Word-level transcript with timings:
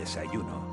desayuno. 0.00 0.64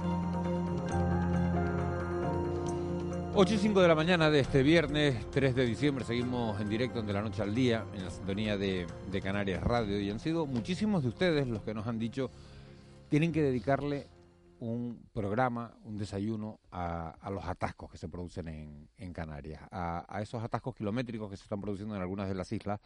8 3.35 3.53
y 3.53 3.57
5 3.57 3.81
de 3.81 3.88
la 3.88 3.94
mañana 3.94 4.32
de 4.32 4.39
este 4.39 4.64
viernes 4.64 5.30
3 5.32 5.54
de 5.54 5.66
diciembre 5.66 6.05
seguimos 6.05 6.60
en 6.62 6.70
directo 6.70 7.04
de 7.04 7.14
la 7.14 7.21
noche 7.21 7.44
al 7.44 7.54
día 7.54 7.86
en 7.94 8.05
la 8.05 8.10
sintonía 8.10 8.58
de, 8.58 8.88
Canarias 9.21 9.62
Radio 9.62 10.00
y 10.00 10.10
han 10.10 10.20
sido 10.20 10.46
muchísimos 10.48 11.04
de 11.04 11.10
ustedes 11.10 11.48
los 11.48 11.62
que 11.62 11.74
nos 11.74 11.86
han 11.88 12.00
dicho 12.00 12.32
tienen 13.09 13.32
que 13.32 13.44
dedicarle 13.44 14.08
un 14.59 15.05
programa, 15.13 15.78
un 15.84 15.98
desayuno 15.98 16.59
a, 16.71 17.30
los 17.30 17.46
atascos 17.46 17.91
que 17.91 17.98
se 17.98 18.09
producen 18.09 18.48
en, 18.48 18.89
en 18.98 19.14
Canarias, 19.14 19.62
a, 19.70 20.05
a, 20.07 20.21
esos 20.21 20.41
atascos 20.41 20.73
kilométricos 20.73 21.30
que 21.30 21.38
se 21.38 21.44
están 21.44 21.62
produciendo 21.62 21.96
en 21.96 22.02
algunas 22.02 22.28
de 22.28 22.34
las 22.34 22.52
islas 22.52 22.80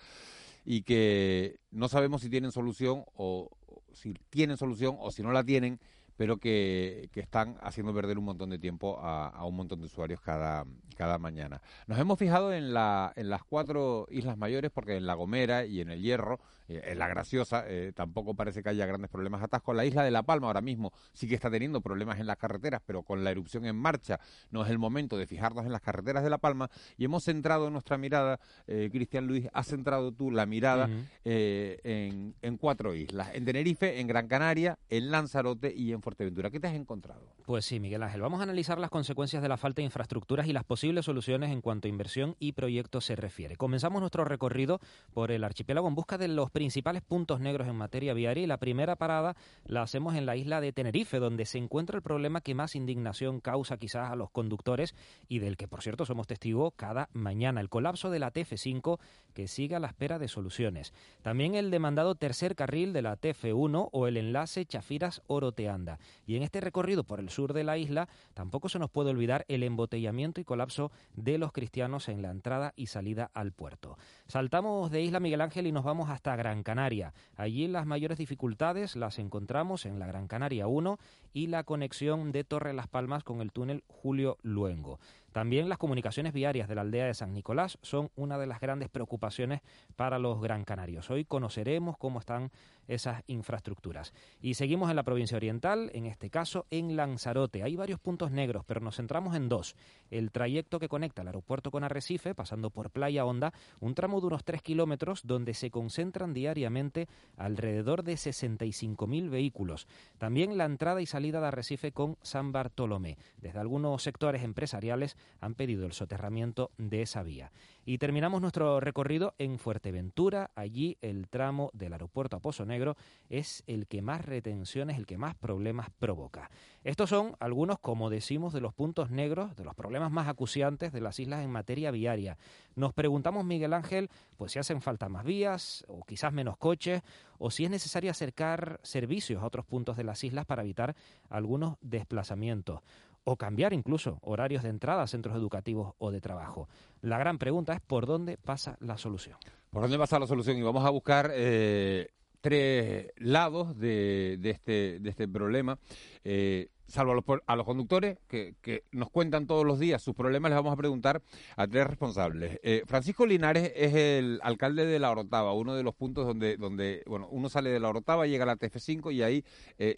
y 0.66 0.82
que 0.82 1.60
no 1.70 1.88
sabemos 1.88 2.21
si 2.21 2.30
tienen 2.30 2.52
solución 2.52 3.05
o 3.14 3.50
si 3.94 4.14
tienen 4.30 4.58
solución 4.58 4.98
o 5.00 5.12
si 5.12 5.23
no 5.23 5.32
la 5.32 5.44
tienen, 5.44 5.80
pero 6.21 6.38
que, 6.38 7.09
que 7.13 7.20
están 7.20 7.57
haciendo 7.63 7.95
perder 7.95 8.20
un 8.20 8.25
montón 8.25 8.52
de 8.52 8.59
tiempo 8.59 8.99
a, 9.02 9.25
a, 9.25 9.43
un 9.48 9.55
montón 9.55 9.80
de 9.80 9.88
usuarios 9.88 10.21
cada, 10.21 10.66
cada 10.95 11.17
mañana. 11.17 11.63
Nos 11.88 11.97
hemos 11.97 12.20
fijado 12.20 12.53
en, 12.53 12.75
la, 12.75 13.11
en 13.16 13.27
las 13.31 13.44
cuatro 13.44 14.05
islas 14.11 14.38
mayores 14.38 14.70
porque 14.70 14.97
en 14.97 15.07
La 15.07 15.16
Gomera 15.16 15.66
y 15.66 15.81
en 15.81 15.89
El 15.89 15.99
Hierro 15.99 16.39
en 16.84 16.99
La 16.99 17.07
Graciosa 17.07 17.63
eh, 17.67 17.91
tampoco 17.95 18.34
parece 18.34 18.63
que 18.63 18.70
haya 18.70 18.85
grandes 18.85 19.09
problemas 19.09 19.41
de 19.41 19.45
atasco. 19.45 19.73
La 19.73 19.85
isla 19.85 20.03
de 20.03 20.11
La 20.11 20.23
Palma 20.23 20.48
ahora 20.48 20.61
mismo 20.61 20.91
sí 21.13 21.27
que 21.27 21.35
está 21.35 21.49
teniendo 21.49 21.81
problemas 21.81 22.20
en 22.20 22.27
las 22.27 22.38
carreteras, 22.38 22.81
pero 22.85 23.03
con 23.03 23.23
la 23.23 23.31
erupción 23.31 23.66
en 23.66 23.75
marcha 23.75 24.20
no 24.49 24.63
es 24.63 24.70
el 24.70 24.80
momento 24.80 25.17
de 25.17 25.27
fijarnos 25.27 25.66
en 25.66 25.71
las 25.71 25.81
carreteras 25.81 26.23
de 26.23 26.30
La 26.30 26.38
Palma 26.38 26.70
y 26.97 27.05
hemos 27.05 27.23
centrado 27.23 27.70
nuestra 27.70 27.97
mirada, 27.97 28.39
eh, 28.67 28.89
Cristian 28.91 29.27
Luis, 29.27 29.47
has 29.53 29.67
centrado 29.67 30.11
tú 30.11 30.31
la 30.31 30.45
mirada 30.45 30.85
uh 30.85 30.89
-huh. 30.89 31.05
eh, 31.25 31.80
en, 31.84 32.35
en, 32.41 32.57
cuatro 32.57 32.94
islas, 32.94 33.30
en 33.33 33.45
Tenerife, 33.45 33.99
en 33.99 34.08
Gran 34.08 34.27
Canaria, 34.27 34.77
en 34.89 35.11
Lanzarote 35.11 35.73
y 35.75 35.91
en 35.91 36.02
Fuerteventura. 36.02 36.49
¿Qué 36.49 36.59
te 36.59 36.67
has 36.67 36.75
encontrado? 36.75 37.35
Pues 37.45 37.66
sí, 37.66 37.80
Miguel 37.80 38.03
Ángel, 38.03 38.22
vamos 38.22 38.39
a 38.39 38.44
analizar 38.44 38.80
las 38.80 38.89
consecuencias 38.89 39.41
de 39.41 39.50
la 39.50 39.58
falta 39.58 39.81
de 39.81 39.85
infraestructuras 39.85 40.47
y 40.47 40.53
las 40.53 40.63
posibles 40.63 41.06
soluciones 41.06 41.52
en 41.52 41.61
cuanto 41.61 41.88
a 41.88 41.89
inversión 41.89 42.35
y 42.39 42.53
proyectos 42.53 43.06
se 43.06 43.16
refiere. 43.16 43.56
Comenzamos 43.56 44.00
nuestro 44.02 44.23
recorrido 44.25 44.80
por 45.13 45.31
el 45.31 45.44
archipiélago 45.44 45.88
en 45.88 45.95
busca 45.95 46.17
de 46.17 46.28
los 46.28 46.52
principales 46.62 47.02
puntos 47.02 47.40
negros 47.40 47.67
en 47.67 47.76
materia 47.76 48.14
viaria 48.14 48.44
y 48.44 48.45
la 48.45 48.59
primera 48.59 48.95
parada 48.95 49.36
la 49.66 49.81
hacemos 49.81 50.14
en 50.14 50.28
la 50.28 50.36
isla 50.36 50.62
de 50.62 50.72
Tenerife, 50.72 51.18
donde 51.18 51.48
se 51.48 51.58
encuentra 51.58 51.95
el 51.95 52.03
problema 52.03 52.42
que 52.42 52.53
más 52.53 52.76
indignación 52.76 53.40
causa 53.40 53.78
quizás 53.78 54.12
a 54.12 54.16
los 54.16 54.30
conductores 54.30 54.94
y 55.28 55.40
del 55.40 55.58
que, 55.58 55.68
por 55.68 55.81
cierto, 55.81 56.06
somos 56.06 56.28
testigos 56.28 56.73
cada 56.76 57.09
mañana, 57.14 57.62
el 57.62 57.70
colapso 57.70 58.12
de 58.12 58.20
la 58.20 58.31
TF5 58.31 59.00
que 59.34 59.48
sigue 59.48 59.76
a 59.76 59.80
la 59.80 59.88
espera 59.88 60.20
de 60.20 60.28
soluciones. 60.28 60.94
También 61.23 61.56
el 61.56 61.72
demandado 61.72 62.14
tercer 62.14 62.56
carril 62.56 62.94
de 62.94 63.02
la 63.02 63.20
TF1 63.20 63.90
o 63.92 64.08
el 64.08 64.18
enlace 64.18 64.64
Chafiras-Oroteanda. 64.64 65.98
Y 66.28 66.36
en 66.36 66.44
este 66.44 66.62
recorrido 66.62 67.03
por 67.03 67.20
el 67.20 67.30
sur 67.30 67.53
de 67.53 67.64
la 67.64 67.80
isla 67.80 68.08
tampoco 68.36 68.70
se 68.70 68.78
nos 68.78 68.92
puede 68.92 69.09
olvidar 69.09 69.46
el 69.48 69.64
embotellamiento 69.64 70.40
y 70.40 70.44
colapso 70.44 70.92
de 71.16 71.40
los 71.40 71.53
cristianos 71.53 72.08
en 72.08 72.22
la 72.22 72.30
entrada 72.30 72.73
y 72.75 72.86
salida 72.86 73.31
al 73.34 73.52
puerto. 73.52 73.98
Saltamos 74.28 74.92
de 74.92 75.02
Isla 75.02 75.20
Miguel 75.20 75.42
Ángel 75.42 75.66
y 75.66 75.72
nos 75.72 75.86
vamos 75.86 76.12
hasta 76.12 76.34
Gran 76.52 76.63
Canaria. 76.63 77.13
Allí 77.38 77.69
las 77.69 77.85
mayores 77.85 78.17
dificultades 78.17 78.97
las 78.97 79.19
encontramos 79.19 79.85
en 79.85 79.99
la 79.99 80.05
Gran 80.05 80.27
Canaria 80.27 80.67
1 80.67 80.99
y 81.31 81.47
la 81.47 81.63
conexión 81.63 82.33
de 82.33 82.44
Torre 82.44 82.73
Las 82.73 82.88
Palmas 82.88 83.23
con 83.23 83.39
el 83.39 83.53
túnel 83.53 83.85
Julio 83.88 84.38
Luengo. 84.41 84.99
También 85.32 85.70
las 85.70 85.78
comunicaciones 85.78 86.34
viarias 86.34 86.68
de 86.68 86.76
la 86.76 86.82
aldea 86.82 87.06
de 87.06 87.14
San 87.14 87.34
Nicolás 87.34 87.78
son 87.82 88.12
una 88.16 88.38
de 88.38 88.48
las 88.48 88.60
grandes 88.60 88.90
preocupaciones 88.90 89.62
para 89.96 90.20
los 90.20 90.42
gran 90.42 90.64
canarios. 90.66 91.10
Hoy 91.10 91.26
conoceremos 91.26 91.98
cómo 91.98 92.20
están 92.20 92.52
esas 92.88 93.24
infraestructuras. 93.28 94.14
Y 94.42 94.56
seguimos 94.56 94.90
en 94.90 94.96
la 94.96 95.04
provincia 95.04 95.38
oriental, 95.38 95.90
en 95.94 96.06
este 96.06 96.30
caso 96.30 96.66
en 96.70 96.96
Lanzarote. 96.96 97.64
Hay 97.64 97.76
varios 97.76 98.00
puntos 98.00 98.32
negros, 98.32 98.66
pero 98.66 98.82
nos 98.82 98.98
centramos 98.98 99.36
en 99.36 99.48
dos. 99.48 99.76
El 100.09 100.32
trayecto 100.32 100.80
que 100.80 100.90
conecta 100.90 101.22
el 101.22 101.30
aeropuerto 101.30 101.72
con 101.72 101.84
Arrecife, 101.84 102.36
pasando 102.36 102.70
por 102.70 102.90
Playa 102.91 103.25
Honda, 103.25 103.53
un 103.80 103.96
tramo 103.96 104.20
de 104.20 104.28
unos 104.28 104.44
3 104.44 104.62
kilómetros 104.62 105.22
donde 105.25 105.53
se 105.53 105.72
concentran 105.72 106.34
diariamente 106.34 107.08
alrededor 107.38 108.03
de 108.03 108.14
65.000 108.14 109.30
vehículos. 109.30 109.88
También 110.18 110.58
la 110.58 110.66
entrada 110.66 111.02
y 111.02 111.06
salida 111.06 111.40
de 111.40 111.47
Arrecife 111.47 111.94
con 111.94 112.18
San 112.22 112.52
Bartolomé. 112.52 113.18
Desde 113.38 113.59
algunos 113.59 114.03
sectores 114.03 114.44
empresariales 114.44 115.16
han 115.42 115.56
pedido 115.56 115.86
el 115.86 115.92
soterramiento 115.92 116.72
de 116.78 117.02
esa 117.02 117.24
vía. 117.24 117.52
Y 117.84 117.98
terminamos 117.98 118.42
nuestro 118.42 118.80
recorrido 118.80 119.34
en 119.40 119.58
Fuerteventura. 119.58 120.52
Allí 120.56 120.98
el 121.02 121.28
tramo 121.28 121.72
del 121.74 121.94
aeropuerto 121.94 122.38
a 122.38 122.40
Pozo 122.40 122.64
Negro 122.64 122.96
es 123.28 123.64
el 123.66 123.88
que 123.88 124.04
más 124.04 124.24
retenciones, 124.24 124.98
el 124.98 125.08
que 125.08 125.18
más 125.18 125.34
problemas 125.36 125.90
provoca. 125.90 126.52
Estos 126.84 127.09
son 127.09 127.36
algunos, 127.40 127.80
como 127.80 128.12
decimos, 128.12 128.54
de 128.54 128.62
los 128.62 128.74
puntos 128.74 129.09
negros, 129.09 129.56
de 129.56 129.66
los 129.66 129.74
problemas 129.74 130.12
más 130.12 130.28
acuciantes 130.28 130.94
de 130.94 131.02
las 131.02 131.20
islas 131.20 131.44
en 131.44 131.50
materia 131.50 131.90
viaria. 131.90 132.38
Nos 132.76 132.94
preguntamos, 132.94 133.44
Miguel 133.44 133.74
Ángel, 133.74 134.09
pues 134.38 134.52
si 134.52 134.59
hacen 134.59 134.82
falta 134.82 135.09
más 135.09 135.26
vías 135.26 135.84
o 135.88 136.03
quizás 136.03 136.32
menos 136.32 136.58
coches 136.58 137.02
o 137.40 137.50
si 137.50 137.66
es 137.66 137.72
necesario 137.72 138.12
acercar 138.12 138.80
servicios 138.84 139.42
a 139.42 139.48
otros 139.48 139.66
puntos 139.66 139.98
de 139.98 140.03
las 140.03 140.24
islas 140.24 140.46
para 140.46 140.62
evitar 140.62 140.96
algunos 141.30 141.78
desplazamientos 141.82 142.82
o 143.24 143.38
cambiar 143.38 143.74
incluso 143.74 144.18
horarios 144.22 144.64
de 144.64 144.70
entrada 144.70 145.04
a 145.04 145.08
centros 145.08 145.36
educativos 145.36 145.94
o 145.98 146.12
de 146.12 146.22
trabajo. 146.22 146.68
La 147.02 147.18
gran 147.18 147.38
pregunta 147.38 147.74
es 147.74 147.82
por 147.82 148.06
dónde 148.06 148.38
pasa 148.38 148.78
la 148.80 148.98
solución. 148.98 149.38
¿Por 149.70 149.84
dónde 149.84 149.98
pasa 149.98 150.20
la 150.20 150.28
solución? 150.28 150.58
Y 150.58 150.62
vamos 150.62 150.86
a 150.86 150.90
buscar 150.90 151.32
eh, 151.34 152.09
tres 152.42 153.12
lados 153.18 153.78
de, 153.78 154.38
de, 154.40 154.50
este, 154.50 155.00
de 155.00 155.09
este 155.09 155.28
problema. 155.28 155.78
Eh, 156.24 156.70
salvo 156.88 157.14
a 157.14 157.16
los, 157.16 157.24
a 157.46 157.56
los 157.56 157.66
conductores 157.66 158.18
que, 158.28 158.84
nos 158.92 159.09
cuentan 159.12 159.48
todos 159.48 159.66
los 159.66 159.80
días 159.80 160.02
sus 160.02 160.14
problemas, 160.14 160.50
les 160.50 160.58
vamos 160.58 160.74
a 160.74 160.78
preguntar 160.78 161.22
a 161.56 161.68
tres 161.68 161.88
responsables. 161.88 162.59
Eh, 162.64 162.84
Francisco 162.86 163.26
Linares 163.26 163.72
es 163.76 163.94
el 163.96 164.42
alcalde 164.44 164.86
de 164.86 165.00
La 165.00 165.12
Orotava, 165.12 165.53
uno 165.53 165.74
de 165.74 165.84
los 165.84 165.96
puntos 165.96 166.26
donde, 166.26 166.58
donde 166.58 167.03
bueno, 167.06 167.30
uno 167.32 167.48
sale 167.48 167.70
de 167.70 167.80
La 167.80 167.90
Orotava, 167.90 168.28
llega 168.28 168.44
a 168.44 168.48
la 168.48 168.58
TF5 168.58 169.14
y 169.14 169.24
ahí 169.24 169.46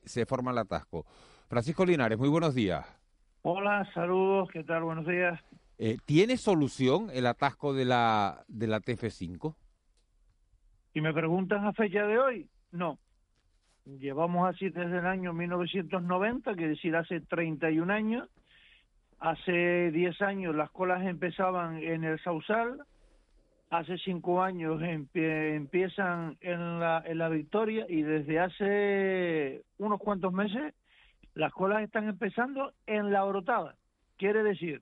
se 0.06 0.26
forma 0.28 0.52
el 0.52 0.60
atasco. 0.60 1.06
Francisco 1.48 1.84
Linares, 1.84 2.20
muy 2.20 2.30
buenos 2.30 2.54
días. 2.54 2.86
Hola, 3.46 3.86
saludos, 3.94 4.50
¿qué 4.54 4.64
tal? 4.64 4.84
Buenos 4.84 5.06
días. 5.06 5.38
Eh, 5.78 5.98
¿Tiene 6.06 6.38
solución 6.38 7.10
el 7.14 7.26
atasco 7.26 7.74
de 7.74 7.84
la, 7.84 8.46
de 8.48 8.68
la 8.68 8.80
TF5? 8.80 9.54
Y 10.94 11.02
me 11.02 11.12
preguntan 11.12 11.66
a 11.66 11.74
fecha 11.74 12.08
de 12.08 12.18
hoy, 12.18 12.50
no. 12.72 13.00
Llevamos 13.84 14.48
así 14.48 14.70
desde 14.70 15.00
el 15.00 15.06
año 15.06 15.34
1990, 15.34 16.56
que 16.56 16.70
decir 16.70 16.96
hace 16.96 17.20
31 17.20 17.92
años. 17.92 18.30
Hace 19.20 19.92
10 19.92 20.22
años 20.22 20.56
las 20.56 20.72
colas 20.72 21.06
empezaban 21.06 21.84
en 21.84 22.06
el 22.06 22.24
Sausal. 22.24 22.86
Hace 23.70 23.98
5 23.98 24.42
años 24.42 24.82
empie 24.82 25.56
empiezan 25.56 26.38
en 26.40 26.80
la, 26.80 27.04
en 27.06 27.18
la 27.18 27.28
Victoria 27.28 27.86
y 27.90 28.04
desde 28.04 28.40
hace 28.40 29.64
unos 29.80 30.00
cuantos 30.00 30.32
meses 30.32 30.74
las 31.36 31.52
colas 31.52 31.84
están 31.84 32.08
empezando 32.08 32.74
en 32.86 33.12
la 33.12 33.26
Orotava. 33.26 33.76
Quiere 34.18 34.44
decir 34.44 34.82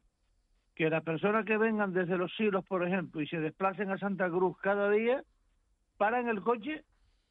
que 0.76 0.90
las 0.90 1.04
personas 1.04 1.46
que 1.46 1.58
vengan 1.58 1.94
desde 1.94 2.18
los 2.18 2.34
siglos, 2.36 2.66
por 2.66 2.86
ejemplo, 2.86 3.22
y 3.22 3.28
se 3.28 3.40
desplacen 3.40 3.92
a 3.92 3.98
Santa 3.98 4.30
Cruz 4.30 4.58
cada 4.62 4.90
día, 4.90 5.24
paran 5.98 6.28
el 6.28 6.42
coche 6.42 6.84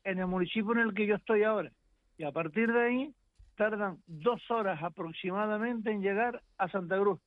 en 0.05 0.19
el 0.19 0.27
municipio 0.27 0.73
en 0.73 0.81
el 0.81 0.95
que 0.95 1.07
yo 1.07 1.17
estoy 1.17 1.43
ahora. 1.43 1.71
Y 2.17 2.25
a 2.25 2.33
partir 2.33 2.73
de 2.73 2.83
ahí 2.83 3.15
tardan 3.57 3.99
dos 4.07 4.51
horas 4.51 4.83
aproximadamente 4.83 5.91
en 5.91 6.01
llegar 6.01 6.43
a 6.57 6.69
Santa 6.69 6.99
Cruz. 6.99 7.21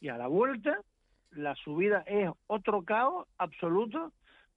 Y 0.00 0.08
a 0.08 0.16
la 0.16 0.26
vuelta, 0.26 0.80
la 1.32 1.54
subida 1.56 2.02
es 2.06 2.30
otro 2.46 2.82
caos 2.82 3.28
absoluto. 3.36 4.12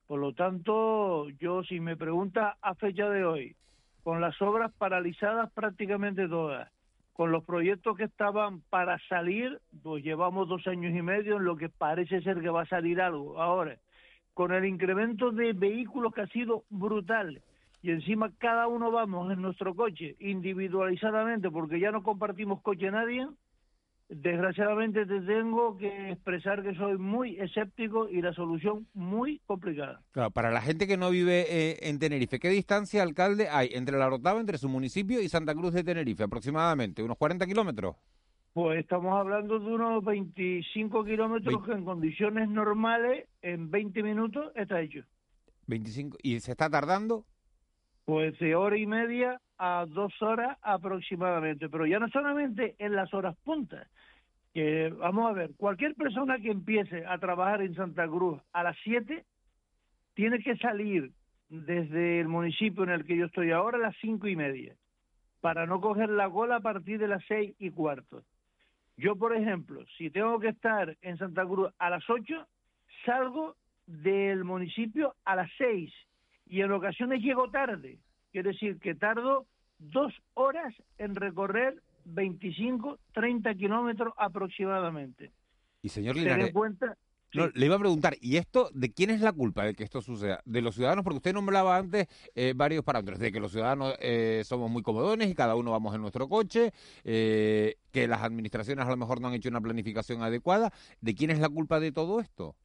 Por 0.07 0.19
lo 0.19 0.33
tanto, 0.33 1.29
yo 1.29 1.63
si 1.63 1.79
me 1.79 1.95
pregunta 1.95 2.57
a 2.61 2.75
fecha 2.75 3.09
de 3.09 3.23
hoy, 3.23 3.55
con 4.03 4.19
las 4.19 4.41
obras 4.41 4.71
paralizadas 4.73 5.51
prácticamente 5.51 6.27
todas, 6.27 6.71
con 7.13 7.31
los 7.31 7.43
proyectos 7.43 7.97
que 7.97 8.05
estaban 8.05 8.61
para 8.69 8.97
salir, 9.09 9.59
pues 9.83 10.03
llevamos 10.03 10.47
dos 10.47 10.65
años 10.67 10.95
y 10.95 11.01
medio 11.01 11.37
en 11.37 11.45
lo 11.45 11.57
que 11.57 11.69
parece 11.69 12.21
ser 12.21 12.41
que 12.41 12.49
va 12.49 12.63
a 12.63 12.67
salir 12.67 13.01
algo. 13.01 13.41
Ahora, 13.41 13.77
con 14.33 14.53
el 14.53 14.65
incremento 14.65 15.31
de 15.31 15.53
vehículos 15.53 16.13
que 16.13 16.21
ha 16.21 16.27
sido 16.27 16.63
brutal, 16.69 17.41
y 17.83 17.91
encima 17.91 18.31
cada 18.37 18.67
uno 18.67 18.91
vamos 18.91 19.31
en 19.31 19.41
nuestro 19.41 19.75
coche 19.75 20.15
individualizadamente 20.19 21.49
porque 21.49 21.79
ya 21.79 21.91
no 21.91 22.03
compartimos 22.03 22.61
coche 22.61 22.91
nadie, 22.91 23.27
desgraciadamente 24.11 25.05
te 25.05 25.21
tengo 25.21 25.77
que 25.77 26.11
expresar 26.11 26.61
que 26.61 26.75
soy 26.75 26.97
muy 26.97 27.39
escéptico 27.39 28.09
y 28.09 28.21
la 28.21 28.33
solución 28.33 28.85
muy 28.93 29.39
complicada. 29.45 30.01
Claro, 30.11 30.31
para 30.31 30.51
la 30.51 30.61
gente 30.61 30.85
que 30.85 30.97
no 30.97 31.09
vive 31.09 31.45
eh, 31.49 31.77
en 31.81 31.97
Tenerife, 31.97 32.39
¿qué 32.39 32.49
distancia, 32.49 33.03
alcalde, 33.03 33.47
hay 33.49 33.69
entre 33.71 33.97
La 33.97 34.09
Rotava, 34.09 34.39
entre 34.39 34.57
su 34.57 34.67
municipio 34.67 35.21
y 35.21 35.29
Santa 35.29 35.55
Cruz 35.55 35.73
de 35.73 35.83
Tenerife 35.83 36.23
aproximadamente? 36.23 37.01
¿Unos 37.01 37.17
40 37.17 37.45
kilómetros? 37.47 37.95
Pues 38.53 38.79
estamos 38.79 39.17
hablando 39.17 39.59
de 39.59 39.73
unos 39.73 40.03
25 40.03 41.05
kilómetros 41.05 41.65
que 41.65 41.71
en 41.71 41.85
condiciones 41.85 42.49
normales, 42.49 43.29
en 43.41 43.71
20 43.71 44.03
minutos, 44.03 44.51
está 44.55 44.81
hecho. 44.81 45.05
25. 45.67 46.17
¿Y 46.21 46.37
se 46.41 46.51
está 46.51 46.69
tardando? 46.69 47.25
Pues 48.03 48.37
de 48.39 48.55
hora 48.55 48.77
y 48.77 48.85
media 48.85 49.39
a 49.57 49.85
dos 49.87 50.11
horas 50.21 50.57
aproximadamente, 50.63 51.69
pero 51.69 51.85
ya 51.85 51.99
no 51.99 52.09
solamente 52.09 52.75
en 52.77 52.93
las 52.93 53.13
horas 53.13 53.37
puntas, 53.45 53.87
que 54.53 54.89
vamos 54.89 55.29
a 55.29 55.33
ver, 55.33 55.51
cualquier 55.57 55.95
persona 55.95 56.39
que 56.39 56.51
empiece 56.51 57.05
a 57.05 57.17
trabajar 57.17 57.61
en 57.61 57.75
Santa 57.75 58.07
Cruz 58.07 58.41
a 58.51 58.63
las 58.63 58.77
7 58.83 59.23
tiene 60.13 60.39
que 60.39 60.57
salir 60.57 61.11
desde 61.49 62.19
el 62.19 62.27
municipio 62.27 62.83
en 62.83 62.91
el 62.91 63.05
que 63.05 63.17
yo 63.17 63.25
estoy 63.25 63.51
ahora 63.51 63.77
a 63.77 63.81
las 63.81 63.95
cinco 63.99 64.27
y 64.27 64.35
media, 64.35 64.75
para 65.41 65.65
no 65.65 65.81
coger 65.81 66.09
la 66.09 66.29
cola 66.29 66.57
a 66.57 66.61
partir 66.61 66.97
de 66.99 67.07
las 67.07 67.23
seis 67.27 67.53
y 67.59 67.71
cuarto. 67.71 68.23
Yo, 68.95 69.15
por 69.15 69.35
ejemplo, 69.35 69.83
si 69.97 70.09
tengo 70.09 70.39
que 70.39 70.49
estar 70.49 70.95
en 71.01 71.17
Santa 71.17 71.45
Cruz 71.45 71.73
a 71.79 71.89
las 71.89 72.09
8, 72.09 72.47
salgo 73.05 73.55
del 73.85 74.43
municipio 74.43 75.15
a 75.25 75.35
las 75.35 75.49
6 75.57 75.91
y 76.47 76.61
en 76.61 76.71
ocasiones 76.71 77.21
llego 77.21 77.49
tarde. 77.49 77.97
Quiere 78.31 78.51
decir 78.51 78.79
que 78.79 78.95
tardo 78.95 79.45
dos 79.79 80.13
horas 80.35 80.73
en 80.97 81.15
recorrer 81.15 81.81
25, 82.05 82.99
30 83.13 83.55
kilómetros 83.55 84.13
aproximadamente. 84.17 85.31
Y 85.81 85.89
señor 85.89 86.15
Linares, 86.15 86.51
cuenta, 86.51 86.97
le 87.33 87.65
iba 87.65 87.75
a 87.75 87.79
preguntar, 87.79 88.17
¿y 88.19 88.37
esto 88.37 88.69
de 88.73 88.91
quién 88.91 89.09
es 89.09 89.21
la 89.21 89.31
culpa 89.31 89.63
de 89.63 89.73
que 89.73 89.83
esto 89.83 90.01
suceda? 90.01 90.41
¿De 90.45 90.61
los 90.61 90.75
ciudadanos? 90.75 91.03
Porque 91.03 91.17
usted 91.17 91.33
nombraba 91.33 91.77
antes 91.77 92.07
eh, 92.35 92.53
varios 92.55 92.83
parámetros, 92.83 93.19
de 93.19 93.31
que 93.31 93.39
los 93.39 93.51
ciudadanos 93.51 93.95
eh, 93.99 94.43
somos 94.45 94.69
muy 94.69 94.83
comodones 94.83 95.29
y 95.29 95.35
cada 95.35 95.55
uno 95.55 95.71
vamos 95.71 95.95
en 95.95 96.01
nuestro 96.01 96.27
coche, 96.27 96.73
eh, 97.03 97.77
que 97.91 98.07
las 98.07 98.21
administraciones 98.21 98.85
a 98.85 98.89
lo 98.89 98.97
mejor 98.97 99.21
no 99.21 99.29
han 99.29 99.33
hecho 99.33 99.49
una 99.49 99.61
planificación 99.61 100.23
adecuada. 100.23 100.73
¿De 100.99 101.15
quién 101.15 101.31
es 101.31 101.39
la 101.39 101.49
culpa 101.49 101.79
de 101.79 101.91
todo 101.91 102.19
esto? 102.19 102.55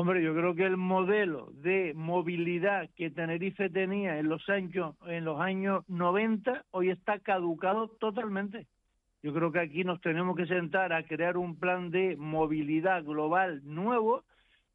Hombre, 0.00 0.22
yo 0.22 0.34
creo 0.34 0.54
que 0.54 0.64
el 0.64 0.78
modelo 0.78 1.50
de 1.52 1.92
movilidad 1.94 2.88
que 2.96 3.10
Tenerife 3.10 3.68
tenía 3.68 4.18
en 4.18 4.30
los 4.30 4.48
años, 4.48 4.94
en 5.06 5.26
los 5.26 5.38
años 5.42 5.84
90 5.88 6.64
hoy 6.70 6.88
está 6.88 7.18
caducado 7.18 7.88
totalmente. 7.88 8.66
Yo 9.22 9.34
creo 9.34 9.52
que 9.52 9.60
aquí 9.60 9.84
nos 9.84 10.00
tenemos 10.00 10.38
que 10.38 10.46
sentar 10.46 10.94
a 10.94 11.02
crear 11.02 11.36
un 11.36 11.58
plan 11.58 11.90
de 11.90 12.16
movilidad 12.16 13.04
global 13.04 13.60
nuevo, 13.62 14.24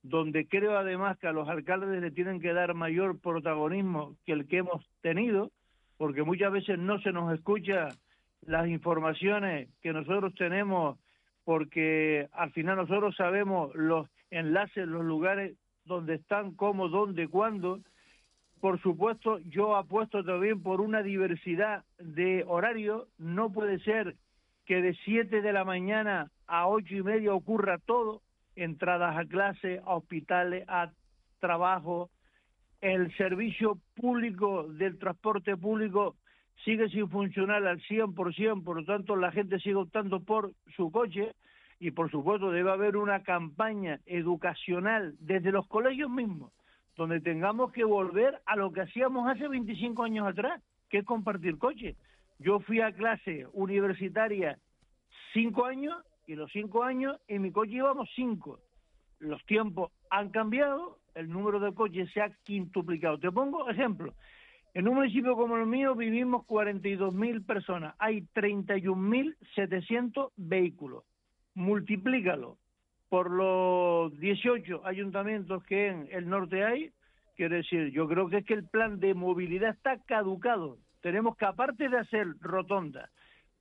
donde 0.04 0.48
creo 0.48 0.78
además 0.78 1.18
que 1.18 1.26
a 1.26 1.32
los 1.32 1.50
alcaldes 1.50 2.00
le 2.00 2.12
tienen 2.12 2.40
que 2.40 2.54
dar 2.54 2.76
mayor 2.76 3.20
protagonismo 3.20 4.16
que 4.28 4.34
el 4.34 4.46
que 4.48 4.58
hemos 4.58 4.88
tenido, 5.02 5.50
porque 5.98 6.22
muchas 6.22 6.52
veces 6.52 6.78
no 6.78 7.00
se 7.00 7.12
nos 7.12 7.34
escucha 7.34 7.88
las 8.46 8.68
informaciones 8.68 9.70
que 9.82 9.92
nosotros 9.92 10.36
tenemos, 10.36 11.00
porque 11.44 12.28
al 12.32 12.52
final 12.52 12.76
nosotros 12.76 13.16
sabemos 13.16 13.74
los 13.74 14.08
enlaces, 14.36 14.88
los 14.88 15.04
lugares 15.04 15.56
donde 15.86 16.16
están, 16.16 16.54
cómo, 16.56 16.90
dónde, 16.90 17.28
cuándo. 17.28 17.80
Por 18.60 18.82
supuesto, 18.82 19.40
yo 19.40 19.76
apuesto 19.76 20.24
también 20.24 20.62
por 20.62 20.82
una 20.82 21.04
diversidad 21.04 21.84
de 22.00 22.44
horario. 22.48 23.08
No 23.18 23.52
puede 23.52 23.80
ser 23.80 24.16
que 24.66 24.82
de 24.82 24.96
7 25.06 25.42
de 25.42 25.54
la 25.54 25.64
mañana 25.64 26.32
a 26.48 26.68
ocho 26.68 26.96
y 26.96 27.04
media 27.04 27.34
ocurra 27.34 27.78
todo, 27.78 28.22
entradas 28.56 29.18
a 29.18 29.26
clase, 29.26 29.82
a 29.86 29.96
hospitales, 29.96 30.66
a 30.68 30.92
trabajo. 31.40 32.10
El 32.82 33.16
servicio 33.18 33.80
público 33.96 34.64
del 34.64 34.98
transporte 34.98 35.56
público 35.58 36.16
sigue 36.64 36.90
sin 36.90 37.10
funcionar 37.10 37.66
al 37.66 37.80
100%, 37.82 38.64
por 38.64 38.78
lo 38.78 38.86
tanto 38.86 39.16
la 39.16 39.32
gente 39.32 39.60
sigue 39.60 39.76
optando 39.76 40.20
por 40.22 40.52
su 40.76 40.92
coche 40.92 41.34
y 41.80 41.92
por 41.92 42.10
supuesto 42.10 42.52
debe 42.52 42.72
haber 42.72 42.98
una 42.98 43.24
campaña 43.24 44.00
educacional 44.06 45.16
desde 45.20 45.52
los 45.52 45.68
colegios 45.68 46.10
mismos, 46.10 46.52
donde 46.96 47.20
tengamos 47.20 47.72
que 47.72 47.84
volver 47.84 48.42
a 48.46 48.56
lo 48.56 48.72
que 48.72 48.82
hacíamos 48.82 49.30
hace 49.30 49.48
25 49.48 50.04
años 50.04 50.28
atrás, 50.28 50.62
que 50.90 51.00
es 51.00 51.06
compartir 51.06 51.58
coche. 51.58 51.96
Yo 52.40 52.60
fui 52.60 52.82
a 52.82 52.94
clase 52.94 53.48
universitaria 53.54 54.58
cinco 55.34 55.66
años 55.66 55.96
y 56.28 56.36
los 56.36 56.52
cinco 56.52 56.84
años 56.84 57.18
en 57.28 57.42
mi 57.42 57.52
coche 57.52 57.74
íbamos 57.74 58.10
cinco. 58.16 58.60
Los 59.20 59.46
tiempos 59.46 59.92
han 60.10 60.30
cambiado, 60.30 61.00
el 61.14 61.30
número 61.30 61.60
de 61.60 61.74
coches 61.74 62.12
se 62.14 62.22
ha 62.22 62.30
quintuplicado. 62.44 63.18
Te 63.20 63.32
pongo 63.32 63.70
ejemplo. 63.70 64.14
En 64.74 64.88
un 64.90 64.96
municipio 64.96 65.36
como 65.36 65.56
el 65.56 65.66
mío 65.66 65.96
vivimos 65.96 66.46
42.000 66.48 67.46
personas, 67.46 67.96
hay 67.98 68.24
31.700 68.34 70.32
vehículos. 70.36 71.06
Multiplícalo 71.56 72.58
por 73.10 73.32
los 73.32 74.18
18 74.20 74.86
ayuntamientos 74.86 75.64
que 75.64 75.88
en 75.88 76.08
el 76.12 76.30
norte 76.30 76.64
hay, 76.64 76.92
quiere 77.36 77.58
decir, 77.58 77.92
yo 77.92 78.08
creo 78.08 78.30
que 78.30 78.38
es 78.38 78.46
que 78.46 78.54
el 78.54 78.68
plan 78.68 79.00
de 79.00 79.14
movilidad 79.14 79.72
está 79.72 79.98
caducado. 80.06 80.78
Tenemos 81.02 81.38
que, 81.38 81.46
aparte 81.46 81.88
de 81.88 81.98
hacer 81.98 82.28
rotondas, 82.42 83.10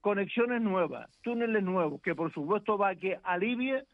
conexiones 0.01 0.61
nuevas, 0.61 1.11
túneles 1.23 1.63
nuevos, 1.63 2.01
que 2.03 2.15
por 2.15 2.33
supuesto 2.33 2.77
va 2.77 2.91
a 2.91 2.97
que 2.97 3.19
alivie, 3.23 3.85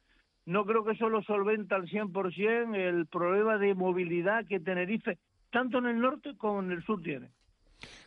no 0.47 0.65
creo 0.65 0.85
que 0.85 0.93
eso 0.93 1.09
lo 1.09 1.23
solventa 1.23 1.77
al 1.77 1.87
100% 1.87 2.75
el 2.77 3.07
problema 3.07 3.59
de 3.59 3.75
movilidad 3.75 4.47
que 4.47 4.61
Tenerife, 4.61 5.19
tanto 5.51 5.79
en 5.79 5.87
el 5.87 6.01
norte 6.01 6.37
como 6.37 6.61
en 6.61 6.73
el 6.73 6.83
sur, 6.85 7.03
tiene. 7.03 7.29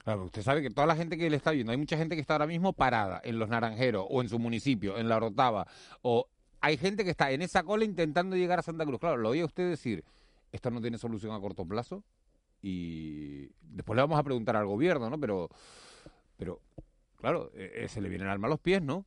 Claro, 0.03 0.23
usted 0.25 0.41
sabe 0.41 0.61
que 0.61 0.69
toda 0.69 0.87
la 0.87 0.95
gente 0.95 1.17
que 1.17 1.29
le 1.29 1.37
está 1.37 1.51
viendo, 1.51 1.71
hay 1.71 1.77
mucha 1.77 1.97
gente 1.97 2.15
que 2.15 2.21
está 2.21 2.35
ahora 2.35 2.47
mismo 2.47 2.73
parada 2.73 3.21
en 3.23 3.39
los 3.39 3.49
Naranjeros 3.49 4.05
o 4.09 4.21
en 4.21 4.29
su 4.29 4.39
municipio, 4.39 4.97
en 4.97 5.09
la 5.09 5.19
Rotava, 5.19 5.65
o 6.01 6.27
hay 6.61 6.77
gente 6.77 7.03
que 7.03 7.09
está 7.09 7.31
en 7.31 7.41
esa 7.41 7.63
cola 7.63 7.83
intentando 7.83 8.35
llegar 8.35 8.59
a 8.59 8.61
Santa 8.61 8.85
Cruz. 8.85 8.99
Claro, 8.99 9.17
lo 9.17 9.29
oía 9.29 9.45
usted 9.45 9.69
decir, 9.69 10.03
esto 10.51 10.71
no 10.71 10.79
tiene 10.79 10.97
solución 10.97 11.33
a 11.33 11.39
corto 11.39 11.65
plazo 11.65 12.03
y 12.61 13.49
después 13.61 13.97
le 13.97 14.03
vamos 14.03 14.17
a 14.17 14.23
preguntar 14.23 14.55
al 14.55 14.65
gobierno, 14.65 15.09
¿no? 15.09 15.19
Pero, 15.19 15.49
pero 16.37 16.61
claro, 17.19 17.51
eh, 17.53 17.71
eh, 17.75 17.87
se 17.89 17.99
le 17.99 18.07
viene 18.07 18.23
el 18.23 18.29
alma 18.29 18.47
a 18.47 18.51
los 18.51 18.59
pies, 18.59 18.81
¿no? 18.81 19.05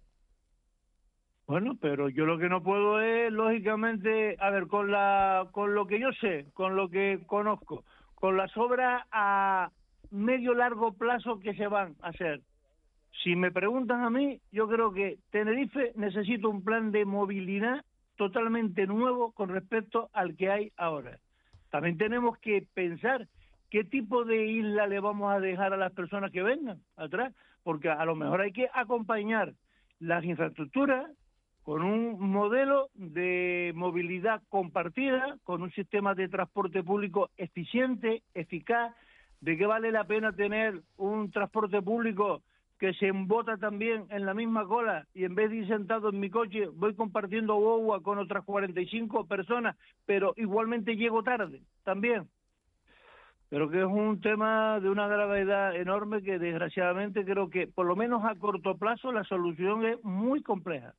Bueno, 1.46 1.78
pero 1.80 2.08
yo 2.08 2.26
lo 2.26 2.38
que 2.38 2.48
no 2.48 2.62
puedo 2.62 3.00
es, 3.00 3.32
lógicamente, 3.32 4.36
a 4.40 4.50
ver, 4.50 4.66
con 4.66 4.90
la, 4.90 5.48
con 5.52 5.74
lo 5.74 5.86
que 5.86 6.00
yo 6.00 6.10
sé, 6.20 6.48
con 6.52 6.74
lo 6.74 6.90
que 6.90 7.22
conozco, 7.26 7.84
con 8.16 8.36
las 8.36 8.54
obras 8.56 9.04
a 9.12 9.70
medio 10.16 10.54
largo 10.54 10.92
plazo 10.94 11.38
que 11.40 11.54
se 11.54 11.66
van 11.66 11.94
a 12.00 12.08
hacer. 12.08 12.40
Si 13.22 13.34
me 13.34 13.50
preguntan 13.50 14.02
a 14.02 14.10
mí, 14.10 14.40
yo 14.52 14.68
creo 14.68 14.92
que 14.92 15.18
Tenerife 15.30 15.92
necesita 15.96 16.48
un 16.48 16.62
plan 16.62 16.92
de 16.92 17.04
movilidad 17.04 17.84
totalmente 18.16 18.86
nuevo 18.86 19.32
con 19.32 19.48
respecto 19.48 20.10
al 20.12 20.36
que 20.36 20.50
hay 20.50 20.72
ahora. 20.76 21.18
También 21.70 21.98
tenemos 21.98 22.38
que 22.38 22.66
pensar 22.74 23.26
¿Qué 23.70 23.82
tipo 23.84 24.24
de 24.24 24.46
isla 24.46 24.86
le 24.86 25.00
vamos 25.00 25.32
a 25.32 25.40
dejar 25.40 25.72
a 25.72 25.76
las 25.76 25.92
personas 25.92 26.30
que 26.30 26.42
vengan 26.42 26.80
atrás? 26.96 27.34
Porque 27.64 27.90
a 27.90 28.04
lo 28.04 28.14
mejor 28.14 28.40
hay 28.40 28.52
que 28.52 28.68
acompañar 28.72 29.54
las 29.98 30.24
infraestructuras 30.24 31.10
con 31.64 31.82
un 31.82 32.30
modelo 32.30 32.90
de 32.94 33.72
movilidad 33.74 34.40
compartida, 34.48 35.36
con 35.42 35.62
un 35.62 35.72
sistema 35.72 36.14
de 36.14 36.28
transporte 36.28 36.84
público 36.84 37.30
eficiente, 37.36 38.22
eficaz, 38.34 38.94
de 39.40 39.56
que 39.56 39.66
vale 39.66 39.90
la 39.92 40.04
pena 40.04 40.32
tener 40.32 40.82
un 40.96 41.30
transporte 41.30 41.82
público 41.82 42.42
que 42.78 42.92
se 42.94 43.06
embota 43.06 43.56
también 43.56 44.06
en 44.10 44.26
la 44.26 44.34
misma 44.34 44.66
cola 44.66 45.06
y 45.14 45.24
en 45.24 45.34
vez 45.34 45.50
de 45.50 45.56
ir 45.56 45.68
sentado 45.68 46.10
en 46.10 46.20
mi 46.20 46.30
coche 46.30 46.66
voy 46.74 46.94
compartiendo 46.94 47.54
agua 47.54 48.02
con 48.02 48.18
otras 48.18 48.44
45 48.44 49.26
personas, 49.26 49.76
pero 50.04 50.34
igualmente 50.36 50.96
llego 50.96 51.22
tarde 51.22 51.62
también 51.84 52.28
pero 53.48 53.70
que 53.70 53.78
es 53.78 53.86
un 53.86 54.20
tema 54.20 54.80
de 54.80 54.90
una 54.90 55.06
gravedad 55.06 55.74
enorme 55.76 56.22
que 56.22 56.38
desgraciadamente 56.38 57.24
creo 57.24 57.48
que 57.48 57.66
por 57.66 57.86
lo 57.86 57.94
menos 57.96 58.24
a 58.24 58.34
corto 58.34 58.76
plazo 58.76 59.12
la 59.12 59.24
solución 59.24 59.84
es 59.86 60.02
muy 60.02 60.42
compleja. 60.42 60.94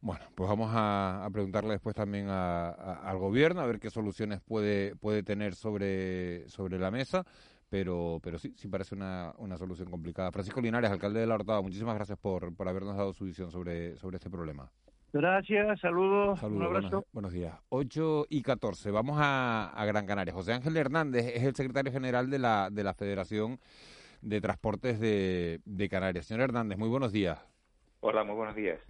Bueno, 0.00 0.24
pues 0.34 0.48
vamos 0.50 0.70
a, 0.74 1.26
preguntarle 1.32 1.70
después 1.70 1.96
también 1.96 2.28
al 2.28 3.18
gobierno 3.18 3.62
a 3.62 3.66
ver 3.66 3.80
qué 3.80 3.88
soluciones 3.88 4.40
puede 4.42 4.94
puede 4.96 5.22
tener 5.22 5.54
sobre 5.54 6.46
sobre 6.50 6.78
la 6.78 6.90
mesa, 6.90 7.24
pero 7.68 8.20
pero 8.22 8.38
sí 8.38 8.54
sí 8.56 8.68
parece 8.68 8.94
una, 8.94 9.32
una 9.38 9.56
solución 9.56 9.90
complicada. 9.90 10.32
Francisco 10.32 10.60
Linares, 10.60 10.90
alcalde 10.90 11.20
de 11.20 11.26
La 11.26 11.34
Hortada, 11.34 11.60
muchísimas 11.60 11.94
gracias 11.94 12.18
por, 12.18 12.54
por 12.54 12.68
habernos 12.68 12.96
dado 12.96 13.12
su 13.12 13.24
visión 13.24 13.50
sobre 13.50 13.96
sobre 13.96 14.16
este 14.16 14.30
problema. 14.30 14.70
Gracias, 15.14 15.78
saludos, 15.78 16.42
un 16.42 16.60
abrazo. 16.60 17.06
Buenos, 17.12 17.32
días. 17.32 17.54
8 17.68 18.26
y 18.30 18.42
14, 18.42 18.90
vamos 18.90 19.16
a, 19.20 19.72
Gran 19.86 20.06
Canaria. 20.06 20.34
José 20.34 20.52
Ángel 20.52 20.76
Hernández 20.76 21.26
es 21.36 21.44
el 21.44 21.54
secretario 21.54 21.92
general 21.92 22.30
de 22.30 22.40
la, 22.40 22.68
de 22.68 22.82
la 22.82 22.94
Federación 22.94 23.60
de 24.22 24.40
Transportes 24.40 24.98
de, 24.98 25.88
Canarias. 25.88 26.26
Señor 26.26 26.42
Hernández, 26.42 26.78
muy 26.78 26.88
buenos 26.88 27.12
días. 27.12 27.38
Hola, 28.00 28.24
muy 28.24 28.34
buenos 28.34 28.56
días. 28.56 28.80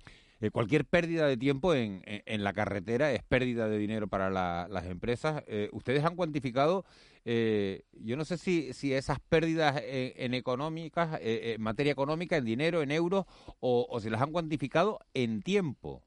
Eh, 0.41 0.51
cualquier 0.51 0.85
pérdida 0.85 1.27
de 1.27 1.37
tiempo 1.37 1.75
en, 1.75 2.03
en, 2.05 2.45
la 2.45 2.53
carretera 2.53 3.13
es 3.13 3.23
pérdida 3.23 3.69
de 3.69 3.79
dinero 3.79 4.09
para 4.09 4.31
las 4.31 4.85
empresas. 4.87 5.43
Eh, 5.47 5.69
ustedes 5.73 6.05
han 6.05 6.17
cuantificado, 6.17 6.85
eh, 7.25 7.85
yo 7.93 8.17
no 8.17 8.25
sé 8.25 8.37
si, 8.37 8.73
si 8.73 8.93
esas 8.93 9.21
pérdidas 9.21 9.81
en, 9.85 10.35
económicas, 10.35 11.19
en 11.23 11.63
materia 11.63 11.93
económica, 11.93 12.37
en 12.37 12.45
dinero, 12.45 12.83
en 12.83 12.91
euros, 12.91 13.25
o, 13.61 13.87
o 13.89 14.01
si 14.01 14.11
las 14.11 14.21
han 14.21 14.33
cuantificado 14.33 15.01
en 15.15 15.41
tiempo. 15.43 16.03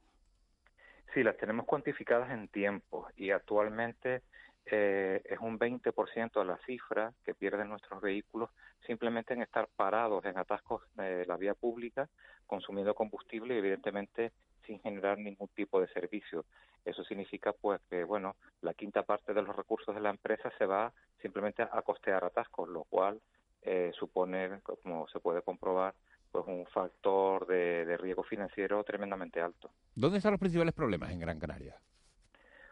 Sí, 1.13 1.23
las 1.23 1.37
tenemos 1.37 1.65
cuantificadas 1.65 2.29
en 2.31 2.47
tiempo 2.49 3.07
y 3.15 3.31
actualmente 3.31 4.21
eh, 4.69 5.21
es 5.25 5.39
un 5.39 5.57
20% 5.57 6.39
de 6.39 6.45
la 6.45 6.57
cifra 6.65 7.13
que 7.23 7.33
pierden 7.33 7.69
nuestros 7.69 8.01
vehículos 8.01 8.49
simplemente 8.85 9.33
en 9.33 9.41
estar 9.41 9.67
parados 9.75 10.25
en 10.25 10.37
atascos 10.37 10.83
de 10.95 11.25
la 11.25 11.37
vía 11.37 11.53
pública, 11.53 12.09
consumiendo 12.45 12.93
combustible 12.93 13.55
y 13.55 13.59
evidentemente 13.59 14.31
sin 14.65 14.79
generar 14.79 15.17
ningún 15.17 15.47
tipo 15.49 15.79
de 15.79 15.87
servicio. 15.87 16.45
Eso 16.83 17.03
significa 17.03 17.53
pues 17.53 17.81
que 17.89 18.03
bueno, 18.03 18.35
la 18.61 18.73
quinta 18.73 19.03
parte 19.03 19.33
de 19.33 19.41
los 19.41 19.55
recursos 19.55 19.95
de 19.95 20.01
la 20.01 20.09
empresa 20.09 20.51
se 20.57 20.65
va 20.65 20.91
simplemente 21.21 21.63
a 21.63 21.81
costear 21.81 22.23
atascos, 22.25 22.67
lo 22.67 22.83
cual 22.83 23.21
eh, 23.61 23.91
supone, 23.97 24.61
como 24.61 25.07
se 25.07 25.19
puede 25.19 25.41
comprobar, 25.41 25.93
pues 26.31 26.45
un 26.47 26.65
factor 26.67 27.47
de, 27.47 27.85
de 27.85 27.97
riesgo 27.97 28.23
financiero 28.23 28.83
tremendamente 28.83 29.39
alto. 29.41 29.71
¿Dónde 29.95 30.17
están 30.17 30.31
los 30.31 30.39
principales 30.39 30.73
problemas 30.73 31.11
en 31.11 31.19
Gran 31.19 31.39
Canaria? 31.39 31.79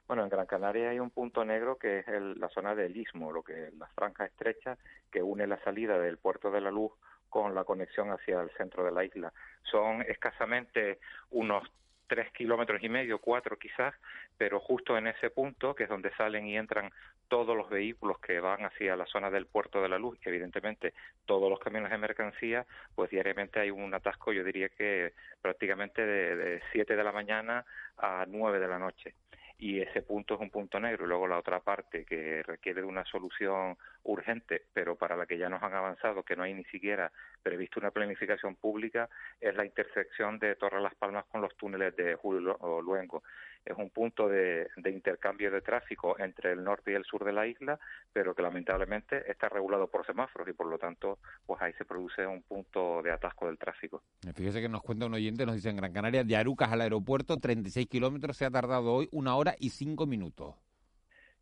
Bueno, 0.07 0.21
en 0.23 0.29
Gran 0.29 0.45
Canaria 0.45 0.91
hay 0.91 0.99
un 0.99 1.09
punto 1.09 1.43
negro 1.43 1.77
que 1.77 1.99
es 1.99 2.07
la 2.07 2.47
zona 2.49 2.75
del 2.75 2.95
istmo, 2.95 3.31
lo 3.31 3.41
que 3.41 3.71
la 3.77 3.87
franja 3.87 4.25
estrecha 4.25 4.77
que 5.11 5.23
une 5.23 5.47
la 5.47 5.57
salida 5.63 5.97
del 5.97 6.17
puerto 6.17 6.51
de 6.51 6.61
la 6.61 6.69
Luz 6.69 6.91
con 7.27 7.55
la 7.55 7.63
conexión 7.63 8.11
hacia 8.11 8.39
el 8.41 8.51
centro 8.51 8.83
de 8.85 8.91
la 8.91 9.03
isla. 9.03 9.33
Son 9.63 10.03
escasamente 10.03 10.99
unos 11.31 11.67
tres 12.07 12.31
kilómetros 12.33 12.83
y 12.83 12.89
medio, 12.89 13.17
cuatro 13.17 13.57
quizás, 13.57 13.95
pero 14.37 14.59
justo 14.59 14.95
en 14.95 15.07
ese 15.07 15.31
punto, 15.31 15.73
que 15.73 15.85
es 15.85 15.89
donde 15.89 16.13
salen 16.15 16.45
y 16.45 16.55
entran 16.55 16.91
todos 17.27 17.57
los 17.57 17.67
vehículos 17.67 18.19
que 18.19 18.39
van 18.39 18.63
hacia 18.63 18.95
la 18.95 19.07
zona 19.07 19.31
del 19.31 19.47
puerto 19.47 19.81
de 19.81 19.89
la 19.89 19.97
luz, 19.97 20.19
y 20.23 20.29
evidentemente 20.29 20.93
todos 21.25 21.49
los 21.49 21.59
camiones 21.59 21.89
de 21.89 21.97
mercancía, 21.97 22.67
pues 22.93 23.09
diariamente 23.09 23.59
hay 23.59 23.71
un 23.71 23.91
atasco, 23.91 24.31
yo 24.31 24.43
diría 24.43 24.69
que 24.69 25.13
prácticamente 25.41 26.05
de, 26.05 26.35
de 26.35 26.61
7 26.71 26.95
de 26.95 27.03
la 27.03 27.11
mañana 27.11 27.65
a 27.97 28.25
9 28.27 28.59
de 28.59 28.67
la 28.67 28.77
noche 28.77 29.15
y 29.57 29.79
ese 29.79 30.01
punto 30.01 30.35
es 30.35 30.41
un 30.41 30.49
punto 30.49 30.79
negro. 30.79 31.05
Y 31.05 31.07
luego 31.07 31.27
la 31.27 31.39
otra 31.39 31.59
parte 31.59 32.05
que 32.05 32.43
requiere 32.43 32.81
de 32.81 32.87
una 32.87 33.05
solución 33.05 33.77
urgente, 34.03 34.63
pero 34.73 34.95
para 34.95 35.15
la 35.15 35.25
que 35.25 35.37
ya 35.37 35.49
nos 35.49 35.63
han 35.63 35.73
avanzado, 35.73 36.23
que 36.23 36.35
no 36.35 36.43
hay 36.43 36.53
ni 36.53 36.65
siquiera 36.65 37.11
previsto 37.45 37.79
una 37.79 37.91
planificación 37.91 38.55
pública, 38.55 39.07
es 39.39 39.55
la 39.55 39.65
intersección 39.65 40.39
de 40.39 40.55
Torre 40.55 40.81
Las 40.81 40.95
Palmas 40.95 41.25
con 41.25 41.41
los 41.41 41.55
túneles 41.55 41.95
de 41.95 42.15
Julio 42.15 42.57
Luengo 42.83 43.21
es 43.65 43.75
un 43.77 43.89
punto 43.89 44.29
de, 44.29 44.69
intercambio 44.85 45.49
de 45.49 45.61
tráfico 45.61 46.17
entre 46.19 46.51
el 46.51 46.63
norte 46.63 46.91
y 46.91 46.93
el 46.93 47.03
sur 47.03 47.25
de 47.25 47.33
la 47.33 47.47
isla, 47.47 47.79
pero 48.13 48.35
que 48.35 48.43
lamentablemente 48.43 49.29
está 49.29 49.49
regulado 49.49 49.87
por 49.87 50.05
semáforos 50.05 50.47
y 50.47 50.53
por 50.53 50.67
lo 50.67 50.77
tanto, 50.77 51.17
pues 51.45 51.61
ahí 51.61 51.73
se 51.73 51.85
produce 51.85 52.25
un 52.27 52.43
punto 52.43 53.01
de 53.01 53.11
atasco 53.11 53.47
del 53.47 53.57
tráfico. 53.57 54.03
Fíjese 54.35 54.61
que 54.61 54.69
nos 54.69 54.83
cuenta 54.83 55.07
un 55.07 55.15
oyente, 55.15 55.45
nos 55.45 55.55
dice 55.55 55.69
en 55.69 55.77
Gran 55.77 55.93
Canaria, 55.93 56.23
de 56.23 56.35
Arucas 56.35 56.71
al 56.71 56.81
aeropuerto, 56.81 57.37
36 57.37 57.87
kilómetros, 57.87 58.37
se 58.37 58.45
ha 58.45 58.51
tardado 58.51 58.93
hoy 58.93 59.09
una 59.11 59.35
hora 59.35 59.55
y 59.57 59.71
cinco 59.71 60.05
minutos. 60.05 60.55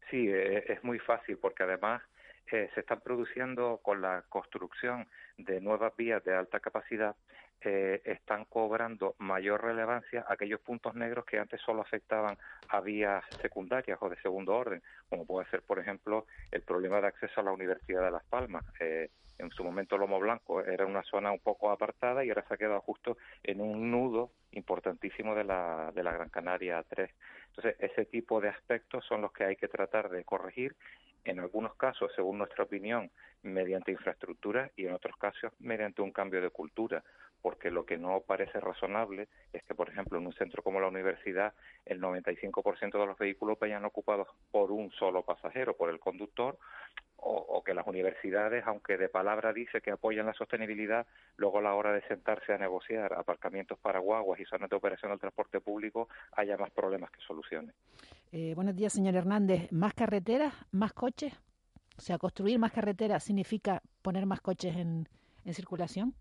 Sí, 0.10 0.30
e, 0.30 0.72
es 0.72 0.84
muy 0.84 1.00
fácil 1.00 1.38
porque 1.38 1.64
además 1.64 2.02
eh, 2.52 2.70
se 2.74 2.80
están 2.82 3.02
produciendo 3.02 3.80
con 3.82 4.02
la 4.02 4.24
construcción 4.30 5.08
de 5.38 5.62
nuevas 5.62 5.96
vías 5.96 6.24
de 6.24 6.36
alta 6.36 6.60
capacidad 6.60 7.16
eh, 7.66 8.02
están 8.04 8.44
cobrando 8.44 9.16
mayor 9.20 9.64
relevancia 9.64 10.26
aquellos 10.28 10.60
puntos 10.60 10.96
negros 10.96 11.24
que 11.24 11.40
antes 11.40 11.62
solo 11.62 11.82
afectaban 11.82 12.38
a 12.68 12.82
vías 12.82 13.24
secundarias 13.42 13.98
o 14.02 14.10
de 14.10 14.18
segundo 14.18 14.54
orden, 14.54 14.84
como 15.10 15.26
puede 15.26 15.50
ser, 15.50 15.62
por 15.62 15.80
ejemplo, 15.80 16.26
el 16.52 16.62
problema 16.64 17.00
de 17.00 17.08
acceso 17.08 17.40
a 17.40 17.44
la 17.44 17.54
Universidad 17.54 18.04
de 18.04 18.12
Las 18.12 18.26
Palmas. 18.26 18.66
Eh, 18.82 19.10
en 19.38 19.50
su 19.52 19.64
momento 19.64 19.98
Lomo 19.98 20.20
Blanco 20.20 20.62
era 20.62 20.86
una 20.86 21.04
zona 21.04 21.32
un 21.32 21.40
poco 21.40 21.72
apartada 21.72 22.24
y 22.24 22.30
ahora 22.30 22.46
se 22.48 22.54
ha 22.54 22.58
quedado 22.58 22.82
justo 22.82 23.18
en 23.44 23.62
un 23.62 23.92
nudo 23.92 24.32
importantísimo 24.52 25.36
de 25.36 25.44
la, 25.44 25.92
de 25.94 26.04
la 26.04 26.12
Gran 26.12 26.30
Canaria 26.30 26.84
3. 26.88 27.10
Entonces, 27.48 27.76
ese 27.80 28.06
tipo 28.06 28.42
de 28.42 28.50
aspectos 28.50 29.06
son 29.06 29.22
los 29.22 29.32
que 29.32 29.46
hay 29.46 29.56
que 29.56 29.68
tratar 29.68 30.10
de 30.10 30.24
corregir 30.24 30.76
en 31.26 31.40
algunos 31.40 31.76
casos, 31.76 32.12
según 32.16 32.38
nuestra 32.38 32.66
opinión, 32.66 33.10
mediante 33.44 33.92
infraestructura 33.92 34.72
y 34.76 34.86
en 34.86 34.94
otros 34.94 35.16
casos 35.18 35.54
mediante 35.60 36.02
un 36.02 36.12
cambio 36.12 36.42
de 36.42 36.50
cultura, 36.50 37.04
porque 37.42 37.72
lo 37.72 37.86
que 37.86 37.98
no 37.98 38.22
parece 38.22 38.60
razonable 38.60 39.28
es 39.52 39.64
que, 39.64 39.76
por 39.76 39.90
ejemplo, 39.90 40.18
en 40.18 40.26
un 40.26 40.34
centro 40.34 40.64
como 40.64 40.80
la 40.80 40.88
universidad, 40.88 41.54
el 41.86 42.02
95% 42.02 43.00
de 43.00 43.06
los 43.06 43.18
vehículos 43.18 43.60
vayan 43.60 43.86
ocupados 43.86 44.28
por 44.52 44.72
un 44.72 44.92
solo 44.92 45.24
pasajero, 45.24 45.76
por 45.76 45.90
el 45.90 46.00
conductor, 46.00 46.58
o, 47.26 47.64
que 47.64 47.74
las 47.74 47.88
universidades, 47.88 48.64
aunque 48.68 48.98
de 48.98 49.10
palabra 49.10 49.54
dice 49.54 49.82
que 49.82 49.92
apoyan 49.92 50.26
la 50.26 50.34
sostenibilidad, 50.34 51.06
luego 51.38 51.60
a 51.60 51.62
la 51.62 51.74
hora 51.76 51.94
de 51.94 52.02
sentarse 52.08 52.54
a 52.54 52.58
negociar 52.58 53.14
aparcamientos 53.14 53.80
para 53.80 54.00
guaguas 54.00 54.40
y 54.40 54.46
zonas 54.46 54.70
de 54.70 54.76
operación 54.76 55.12
del 55.12 55.20
transporte 55.20 55.62
público, 55.62 56.10
haya 56.34 56.58
más 56.58 56.72
problemas 56.72 57.10
que 57.12 57.22
soluciones. 57.22 57.74
Eh, 58.32 58.54
buenos 58.56 58.76
días, 58.76 58.94
señor 58.94 59.16
Hernández. 59.16 59.72
¿Más 59.72 59.94
carreteras, 59.94 60.54
más 60.72 60.94
coches? 60.94 61.34
O 61.98 62.02
sea, 62.02 62.18
construir 62.18 62.60
más 62.60 62.72
carreteras 62.72 63.24
significa 63.24 63.82
poner 64.02 64.26
más 64.26 64.42
coches 64.42 64.76
en, 64.76 65.08
en 65.46 65.54
circulación. 65.54 66.14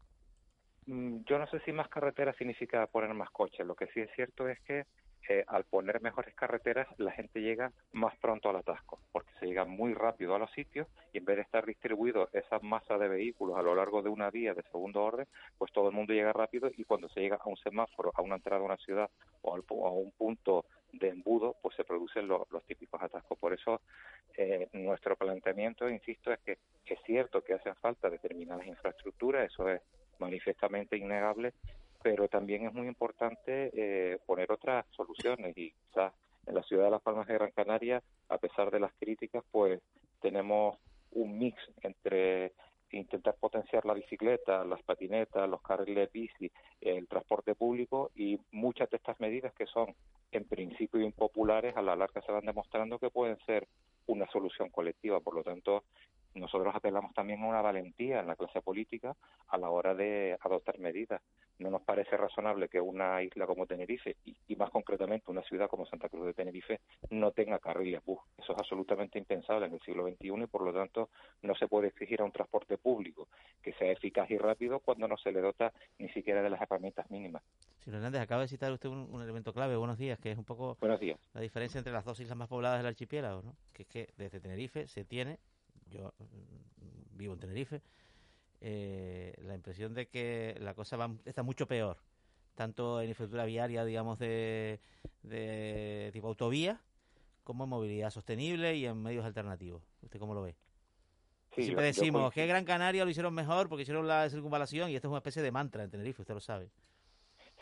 Mm, 0.86 1.22
yo 1.26 1.38
no 1.38 1.46
sé 1.46 1.60
si 1.60 1.72
más 1.72 1.88
carreteras 1.88 2.36
significa 2.36 2.86
poner 2.86 3.14
más 3.14 3.30
coches. 3.30 3.66
Lo 3.66 3.74
que 3.74 3.86
sí 3.88 4.00
es 4.00 4.10
cierto 4.14 4.48
es 4.48 4.60
que 4.60 4.86
eh, 5.28 5.44
al 5.46 5.64
poner 5.64 6.00
mejores 6.02 6.34
carreteras 6.34 6.88
la 6.98 7.12
gente 7.12 7.40
llega 7.40 7.72
más 7.92 8.16
pronto 8.16 8.50
al 8.50 8.56
atasco, 8.56 8.98
porque 9.12 9.30
se 9.38 9.46
llega 9.46 9.64
muy 9.64 9.94
rápido 9.94 10.34
a 10.34 10.38
los 10.38 10.50
sitios 10.52 10.88
y 11.12 11.18
en 11.18 11.24
vez 11.24 11.36
de 11.36 11.42
estar 11.42 11.64
distribuido 11.64 12.28
esa 12.32 12.58
masa 12.60 12.98
de 12.98 13.08
vehículos 13.08 13.56
a 13.56 13.62
lo 13.62 13.74
largo 13.74 14.02
de 14.02 14.08
una 14.08 14.30
vía 14.30 14.54
de 14.54 14.62
segundo 14.64 15.02
orden, 15.02 15.26
pues 15.58 15.72
todo 15.72 15.88
el 15.88 15.94
mundo 15.94 16.12
llega 16.12 16.32
rápido 16.32 16.70
y 16.76 16.84
cuando 16.84 17.08
se 17.08 17.20
llega 17.20 17.36
a 17.36 17.48
un 17.48 17.56
semáforo, 17.56 18.12
a 18.14 18.22
una 18.22 18.36
entrada 18.36 18.62
a 18.62 18.64
una 18.64 18.76
ciudad 18.78 19.10
o 19.42 19.54
a 19.54 19.92
un 19.92 20.12
punto 20.12 20.64
de 20.92 21.08
embudo, 21.08 21.56
pues 21.62 21.74
se 21.76 21.84
producen 21.84 22.28
los 22.28 22.64
típicos 22.66 23.02
atascos. 23.02 23.38
Por 23.38 23.52
eso 23.52 23.80
eh, 24.36 24.68
nuestro 24.72 25.16
planteamiento, 25.16 25.88
insisto, 25.88 26.32
es 26.32 26.40
que 26.40 26.58
es 26.84 26.98
cierto 27.06 27.42
que 27.42 27.54
hacen 27.54 27.74
falta 27.76 28.10
determinadas 28.10 28.66
infraestructuras, 28.66 29.50
eso 29.50 29.68
es 29.68 29.80
manifestamente 30.18 30.96
innegable, 30.96 31.54
pero 32.02 32.28
también 32.28 32.66
es 32.66 32.72
muy 32.72 32.86
importante 32.86 33.70
eh, 33.74 34.18
poner 34.26 34.50
otras 34.50 34.84
soluciones 34.90 35.56
y 35.56 35.72
quizás 35.72 36.12
en 36.46 36.54
la 36.54 36.62
ciudad 36.62 36.84
de 36.84 36.90
Las 36.90 37.02
Palmas 37.02 37.26
de 37.26 37.34
Gran 37.34 37.52
Canaria, 37.52 38.02
a 38.28 38.38
pesar 38.38 38.70
de 38.70 38.80
las 38.80 38.92
críticas, 38.94 39.44
pues 39.50 39.80
tenemos 40.20 40.76
un 41.12 41.38
mix 41.38 41.56
entre 41.82 42.52
intentar 42.90 43.36
potenciar 43.40 43.86
la 43.86 43.94
bicicleta, 43.94 44.64
las 44.64 44.82
patinetas, 44.82 45.48
los 45.48 45.62
carriles 45.62 46.12
bici, 46.12 46.50
el 46.80 47.08
transporte 47.08 47.54
público 47.54 48.10
y 48.14 48.38
muchas 48.50 48.90
de 48.90 48.98
estas 48.98 49.18
medidas 49.18 49.52
que 49.54 49.66
son 49.66 49.94
en 50.30 50.44
principio 50.44 51.00
impopulares 51.00 51.76
a 51.76 51.82
la 51.82 51.96
larga 51.96 52.20
se 52.22 52.32
van 52.32 52.44
demostrando 52.44 52.98
que 52.98 53.10
pueden 53.10 53.38
ser 53.46 53.66
una 54.06 54.26
solución 54.30 54.68
colectiva. 54.68 55.20
Por 55.20 55.34
lo 55.34 55.42
tanto, 55.42 55.84
nosotros 56.34 56.74
apelamos 56.74 57.12
también 57.14 57.42
a 57.42 57.46
una 57.46 57.62
valentía 57.62 58.20
en 58.20 58.26
la 58.26 58.36
clase 58.36 58.60
política 58.62 59.14
a 59.48 59.58
la 59.58 59.70
hora 59.70 59.94
de 59.94 60.36
adoptar 60.40 60.78
medidas. 60.78 61.20
No 61.58 61.70
nos 61.70 61.82
parece 61.82 62.16
razonable 62.16 62.68
que 62.68 62.80
una 62.80 63.22
isla 63.22 63.46
como 63.46 63.66
Tenerife, 63.66 64.16
y, 64.24 64.56
más 64.56 64.70
concretamente 64.70 65.30
una 65.30 65.42
ciudad 65.42 65.68
como 65.68 65.86
Santa 65.86 66.08
Cruz 66.08 66.26
de 66.26 66.34
Tenerife, 66.34 66.80
no 67.10 67.32
tenga 67.32 67.58
carriles 67.58 68.04
bus. 68.04 68.20
Eso 68.38 68.52
es 68.52 68.58
absolutamente 68.58 69.18
impensable 69.18 69.66
en 69.66 69.74
el 69.74 69.80
siglo 69.80 70.06
XXI 70.06 70.42
y, 70.42 70.46
por 70.46 70.62
lo 70.62 70.72
tanto, 70.72 71.10
no 71.42 71.54
se 71.54 71.68
puede 71.68 71.88
exigir 71.88 72.20
a 72.20 72.24
un 72.24 72.32
transporte 72.32 72.78
público 72.78 73.28
que 73.62 73.72
sea 73.74 73.92
eficaz 73.92 74.30
y 74.30 74.38
rápido 74.38 74.80
cuando 74.80 75.06
no 75.06 75.16
se 75.16 75.32
le 75.32 75.40
dota 75.40 75.72
ni 75.98 76.08
siquiera 76.10 76.42
de 76.42 76.50
las 76.50 76.60
herramientas 76.60 77.10
mínimas. 77.10 77.42
Señor 77.80 77.96
Hernández, 77.96 78.20
acaba 78.20 78.42
de 78.42 78.48
citar 78.48 78.72
usted 78.72 78.88
un, 78.88 79.08
un, 79.10 79.22
elemento 79.22 79.52
clave, 79.52 79.76
buenos 79.76 79.98
días, 79.98 80.18
que 80.18 80.30
es 80.30 80.38
un 80.38 80.44
poco 80.44 80.76
buenos 80.80 81.00
días. 81.00 81.18
la 81.34 81.40
diferencia 81.40 81.78
entre 81.78 81.92
las 81.92 82.04
dos 82.04 82.20
islas 82.20 82.38
más 82.38 82.48
pobladas 82.48 82.78
del 82.78 82.86
archipiélago, 82.86 83.42
¿no? 83.42 83.56
que 83.72 83.82
es 83.82 83.88
que 83.88 84.08
desde 84.16 84.40
Tenerife 84.40 84.86
se 84.86 85.04
tiene 85.04 85.38
yo 85.92 86.14
mm, 86.18 87.16
vivo 87.16 87.34
en 87.34 87.40
Tenerife, 87.40 87.82
eh, 88.60 89.34
la 89.42 89.54
impresión 89.54 89.94
de 89.94 90.08
que 90.08 90.56
la 90.60 90.74
cosa 90.74 90.96
va, 90.96 91.14
está 91.24 91.42
mucho 91.42 91.66
peor, 91.66 91.98
tanto 92.54 93.00
en 93.00 93.08
infraestructura 93.08 93.44
viaria, 93.44 93.84
digamos, 93.84 94.18
de, 94.18 94.80
de 95.22 96.10
tipo 96.12 96.28
autovía, 96.28 96.80
como 97.44 97.64
en 97.64 97.70
movilidad 97.70 98.10
sostenible 98.10 98.76
y 98.76 98.86
en 98.86 99.02
medios 99.02 99.24
alternativos. 99.24 99.82
¿Usted 100.02 100.18
cómo 100.18 100.34
lo 100.34 100.42
ve? 100.42 100.56
Siempre 101.54 101.84
decimos 101.84 102.32
que 102.32 102.46
Gran 102.46 102.64
Canaria 102.64 103.04
lo 103.04 103.10
hicieron 103.10 103.34
mejor 103.34 103.68
porque 103.68 103.82
hicieron 103.82 104.08
la 104.08 104.28
circunvalación 104.30 104.90
y 104.90 104.96
esto 104.96 105.08
es 105.08 105.10
una 105.10 105.18
especie 105.18 105.42
de 105.42 105.52
mantra 105.52 105.82
en 105.82 105.90
Tenerife, 105.90 106.22
usted 106.22 106.34
lo 106.34 106.40
sabe. 106.40 106.70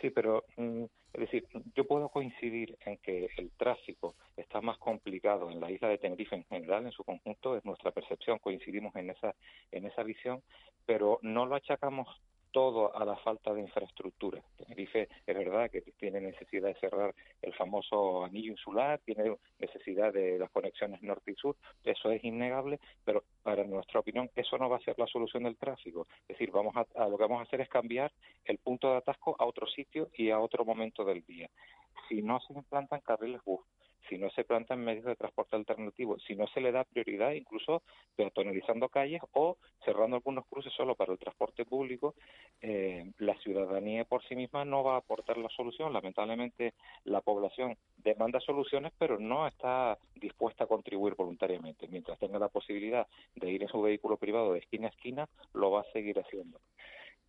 Sí, 0.00 0.11
pero 0.11 0.45
mm, 0.57 0.85
es 1.12 1.21
decir, 1.21 1.47
yo 1.75 1.87
puedo 1.87 2.09
coincidir 2.09 2.78
en 2.87 2.97
que 2.99 3.28
el 3.37 3.50
tráfico 3.52 4.14
está 4.37 4.61
más 4.61 4.78
complicado 4.78 5.50
en 5.50 5.61
la 5.61 5.71
isla 5.71 5.88
de 5.88 5.99
Tenerife 5.99 6.37
en 6.37 6.45
general, 6.45 6.87
en 6.87 6.92
su 6.92 7.04
conjunto, 7.04 7.57
es 7.57 7.64
nuestra 7.64 7.90
percepción, 7.90 8.38
coincidimos 8.38 8.95
en 8.97 9.11
esa 9.11 9.35
en 9.73 9.87
esa 9.87 10.02
visión, 10.02 10.42
pero 10.87 11.19
no 11.23 11.47
lo 11.47 11.57
achacamos 11.57 12.09
todo 12.52 12.97
a 12.97 13.04
la 13.04 13.16
falta 13.16 13.52
de 13.52 13.61
infraestructura. 13.61 14.42
Tenerife 14.57 15.09
es 15.26 15.37
verdad 15.37 15.71
que 15.71 15.80
tiene 15.99 16.21
necesidad 16.21 16.69
de 16.69 16.75
cerrar 16.75 17.14
el 17.42 17.54
famoso 17.54 18.25
anillo 18.25 18.52
insular, 18.52 19.00
tiene 19.04 19.37
necesidad 19.59 20.12
de 20.12 20.38
las 20.38 20.50
conexiones 20.50 21.02
norte 21.02 21.33
y 21.33 21.35
sur, 21.35 21.57
eso 21.85 22.11
es 22.11 22.23
innegable, 22.25 22.80
pero 23.04 23.25
para 23.42 23.64
nuestra 23.64 24.00
opinión 24.00 24.30
eso 24.37 24.59
no 24.59 24.69
va 24.69 24.76
a 24.76 24.80
ser 24.80 24.99
la 24.99 25.07
solución 25.07 25.45
del 25.45 25.57
tráfico. 25.57 26.07
Es 26.23 26.38
decir, 26.38 26.50
vamos 26.50 26.75
a, 26.76 27.09
lo 27.09 27.16
que 27.16 27.25
vamos 27.25 27.40
a 27.40 27.42
hacer 27.45 27.61
es 27.61 27.69
cambiar 27.69 28.12
el 28.45 28.59
punto 28.59 28.90
de 28.90 28.99
atasco 28.99 29.37
a 29.38 29.45
otro 29.45 29.66
sitio 29.66 30.09
y 30.14 30.30
a 30.30 30.40
otro 30.40 30.64
momento 30.64 31.04
del 31.04 31.25
día. 31.25 31.49
Si 32.09 32.23
no 32.23 32.40
se 32.40 32.52
implantan 32.52 33.00
carriles 33.00 33.42
bus, 33.45 33.61
si 34.09 34.19
no 34.19 34.30
se 34.30 34.45
plantan 34.45 34.85
medios 34.85 35.04
de 35.04 35.16
transporte 35.16 35.57
alternativos, 35.57 36.23
si 36.26 36.35
no 36.35 36.47
se 36.49 36.61
le 36.61 36.73
da 36.73 36.85
prioridad, 36.85 37.33
incluso 37.33 37.83
peatonalizando 38.16 38.88
calles 38.88 39.21
o 39.33 39.57
cerrando 39.85 40.16
algunos 40.16 40.47
cruces 40.47 40.73
solo 40.73 40.95
para 40.95 41.12
el 41.12 41.19
transporte 41.19 41.64
público, 41.64 42.14
eh, 42.61 43.12
la 43.19 43.38
ciudadanía 43.40 44.04
por 44.04 44.23
sí 44.25 44.37
misma 44.37 44.64
no 44.64 44.83
va 44.83 44.95
a 44.95 44.99
aportar 44.99 45.38
la 45.38 45.49
solución. 45.50 45.92
Lamentablemente, 45.92 46.75
la 47.04 47.21
población 47.21 47.76
demanda 47.97 48.40
soluciones, 48.40 48.92
pero 48.99 49.19
no 49.19 49.47
está 49.47 49.99
dispuesta 50.14 50.64
a 50.64 50.66
contribuir 50.66 51.14
voluntariamente. 51.14 51.88
Mientras 51.88 52.19
tenga 52.19 52.38
la 52.38 52.49
posibilidad 52.49 53.07
de 53.35 53.50
ir 53.50 53.62
en 53.62 53.69
su 53.69 53.80
vehículo 53.80 54.16
privado 54.16 54.52
de 54.52 54.61
esquina 54.61 54.88
a 54.88 54.90
esquina, 54.90 55.28
lo 55.54 55.71
va 55.71 55.80
a 55.80 55.92
seguir 55.92 56.19
haciendo. 56.19 56.61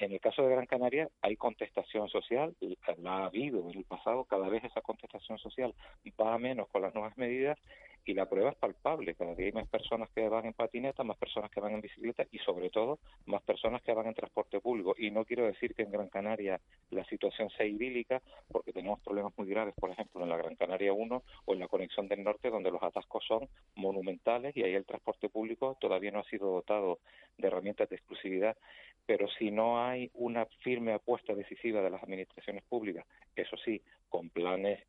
En 0.02 0.12
el 0.12 0.20
caso 0.20 0.42
de 0.42 0.50
Gran 0.50 0.66
Canaria 0.66 1.10
hay 1.22 1.36
contestación 1.36 2.10
social, 2.10 2.56
la 3.04 3.18
ha 3.18 3.26
habido 3.26 3.70
en 3.70 3.78
el 3.78 3.84
pasado, 3.84 4.24
cada 4.24 4.50
vez 4.50 4.64
esa 4.64 4.82
contestación 4.82 5.38
social 5.38 5.76
va 6.20 6.40
menos 6.40 6.68
con 6.70 6.82
las 6.82 6.96
nuevas 6.96 7.16
medidas 7.20 7.60
y 8.06 8.14
la 8.14 8.28
prueba 8.28 8.52
es 8.52 8.56
palpable. 8.56 9.16
Cada 9.16 9.36
día 9.36 9.48
hay 9.48 9.52
más 9.52 9.68
personas 9.68 10.10
que 10.10 10.28
van 10.28 10.46
en 10.46 10.54
patineta, 10.54 11.04
más 11.04 11.18
personas 11.18 11.52
que 11.52 11.60
van 11.60 11.74
en 11.74 11.82
bicicleta 11.82 12.26
y 12.32 12.40
sobre 12.40 12.70
todo 12.70 13.00
más 13.26 13.42
personas 13.44 13.82
que 13.82 13.94
van 13.94 14.08
en 14.08 14.14
transporte 14.14 14.60
público. 14.60 14.96
Y 14.98 15.12
no 15.12 15.26
quiero 15.26 15.46
decir 15.46 15.76
que 15.76 15.84
en 15.84 15.92
Gran 15.92 16.10
Canaria 16.10 16.60
la 16.90 17.06
situación 17.06 17.50
sea 17.52 17.66
idílica, 17.66 18.22
porque 18.52 18.74
tenemos 18.74 19.00
problemas 19.02 19.34
muy 19.38 19.48
graves, 19.48 19.76
por 19.76 19.92
ejemplo, 19.92 20.24
en 20.24 20.30
la 20.30 20.38
Gran 20.38 20.56
Canaria 20.56 20.94
1 20.94 21.24
o 21.46 21.54
en 21.54 21.60
la 21.60 21.68
conexión 21.68 22.08
del 22.08 22.24
norte, 22.24 22.50
donde 22.50 22.72
los 22.72 22.82
atascos 22.82 23.24
son 23.26 23.48
monumentales 23.76 24.56
y 24.58 24.64
ahí 24.64 24.74
el 24.74 24.86
transporte 24.86 25.30
público 25.30 25.78
todavía 25.80 26.12
no 26.12 26.20
ha 26.20 26.24
sido 26.26 26.52
dotado 26.52 27.00
de 27.38 27.48
herramientas 27.48 27.90
de 27.90 27.98
exclusividad. 27.98 28.58
Pero 29.06 29.28
si 29.40 29.52
no 29.52 29.84
hay 29.84 30.10
una 30.14 30.46
firme 30.64 30.94
apuesta 30.94 31.34
decisiva 31.34 31.82
de 31.82 31.90
las 31.90 32.04
administraciones 32.04 32.64
públicas, 32.64 33.06
eso 33.36 33.58
sí, 33.58 33.82
con 34.10 34.30
planes 34.30 34.80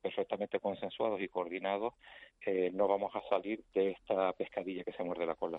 perfectamente 0.00 0.60
consensuados 0.60 1.20
y 1.20 1.28
coordinados, 1.28 1.94
eh, 2.44 2.70
no 2.72 2.86
vamos 2.88 3.12
a 3.14 3.22
salir 3.28 3.64
de 3.74 3.90
esta 3.92 4.32
pescadilla 4.32 4.84
que 4.84 4.92
se 4.92 5.02
muerde 5.02 5.26
la 5.26 5.34
cola. 5.34 5.58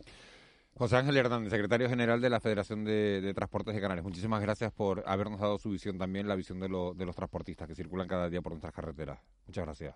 José 0.76 0.98
Ángel 0.98 1.18
Hernández, 1.18 1.50
secretario 1.50 1.90
general 1.90 2.22
de 2.22 2.30
la 2.30 2.40
Federación 2.40 2.86
de, 2.86 3.34
Transportes 3.34 3.74
de 3.74 3.82
Canarias. 3.82 4.06
Muchísimas 4.06 4.42
gracias 4.42 4.72
por 4.72 5.04
habernos 5.08 5.40
dado 5.40 5.58
su 5.58 5.72
visión 5.72 5.98
también, 5.98 6.28
la 6.28 6.36
visión 6.36 6.60
de, 6.60 6.68
de 6.68 7.06
los 7.06 7.16
transportistas 7.16 7.68
que 7.68 7.74
circulan 7.74 8.08
cada 8.08 8.30
día 8.30 8.42
por 8.42 8.52
nuestras 8.52 8.74
carreteras. 8.74 9.20
Muchas 9.48 9.66
gracias. 9.66 9.96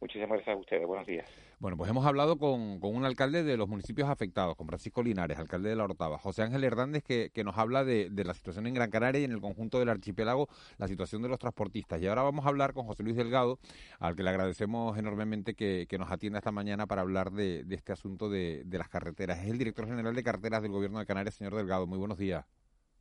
Muchísimas 0.00 0.30
gracias 0.30 0.56
a 0.56 0.58
ustedes. 0.58 0.86
Buenos 0.86 1.06
días. 1.06 1.28
Bueno, 1.58 1.76
pues 1.76 1.90
hemos 1.90 2.06
hablado 2.06 2.38
con, 2.38 2.80
un 2.82 3.04
alcalde 3.04 3.42
de 3.42 3.58
los 3.58 3.68
municipios 3.68 4.08
afectados, 4.08 4.56
con 4.56 4.66
Francisco 4.66 5.02
Linares, 5.02 5.38
alcalde 5.38 5.68
de 5.68 5.76
La 5.76 5.84
Orotava, 5.84 6.16
José 6.16 6.42
Ángel 6.42 6.64
Hernández, 6.64 7.04
que, 7.04 7.30
nos 7.44 7.58
habla 7.58 7.84
de, 7.84 8.10
la 8.10 8.32
situación 8.32 8.66
en 8.66 8.72
Gran 8.72 8.90
Canaria 8.90 9.20
y 9.20 9.24
en 9.24 9.32
el 9.32 9.42
conjunto 9.42 9.78
del 9.78 9.90
archipiélago, 9.90 10.48
la 10.78 10.88
situación 10.88 11.20
de 11.20 11.28
los 11.28 11.38
transportistas. 11.38 12.00
Y 12.00 12.06
ahora 12.06 12.22
vamos 12.22 12.46
a 12.46 12.48
hablar 12.48 12.72
con 12.72 12.86
José 12.86 13.02
Luis 13.02 13.16
Delgado, 13.16 13.58
al 13.98 14.16
que 14.16 14.22
le 14.22 14.30
agradecemos 14.30 14.96
enormemente 14.96 15.54
que, 15.54 15.86
nos 15.98 16.10
atienda 16.10 16.38
esta 16.38 16.50
mañana 16.50 16.86
para 16.86 17.02
hablar 17.02 17.30
de, 17.30 17.66
este 17.68 17.92
asunto 17.92 18.30
de, 18.30 18.62
de 18.64 18.78
las 18.78 18.88
carreteras. 18.88 19.40
Es 19.40 19.50
el 19.50 19.58
director 19.58 19.86
general 19.86 20.14
de 20.14 20.22
carreteras 20.22 20.62
del 20.62 20.72
Gobierno 20.72 20.98
de 20.98 21.04
Canarias, 21.04 21.34
señor 21.34 21.54
Delgado. 21.54 21.86
Muy 21.86 21.98
buenos 21.98 22.16
días. 22.16 22.59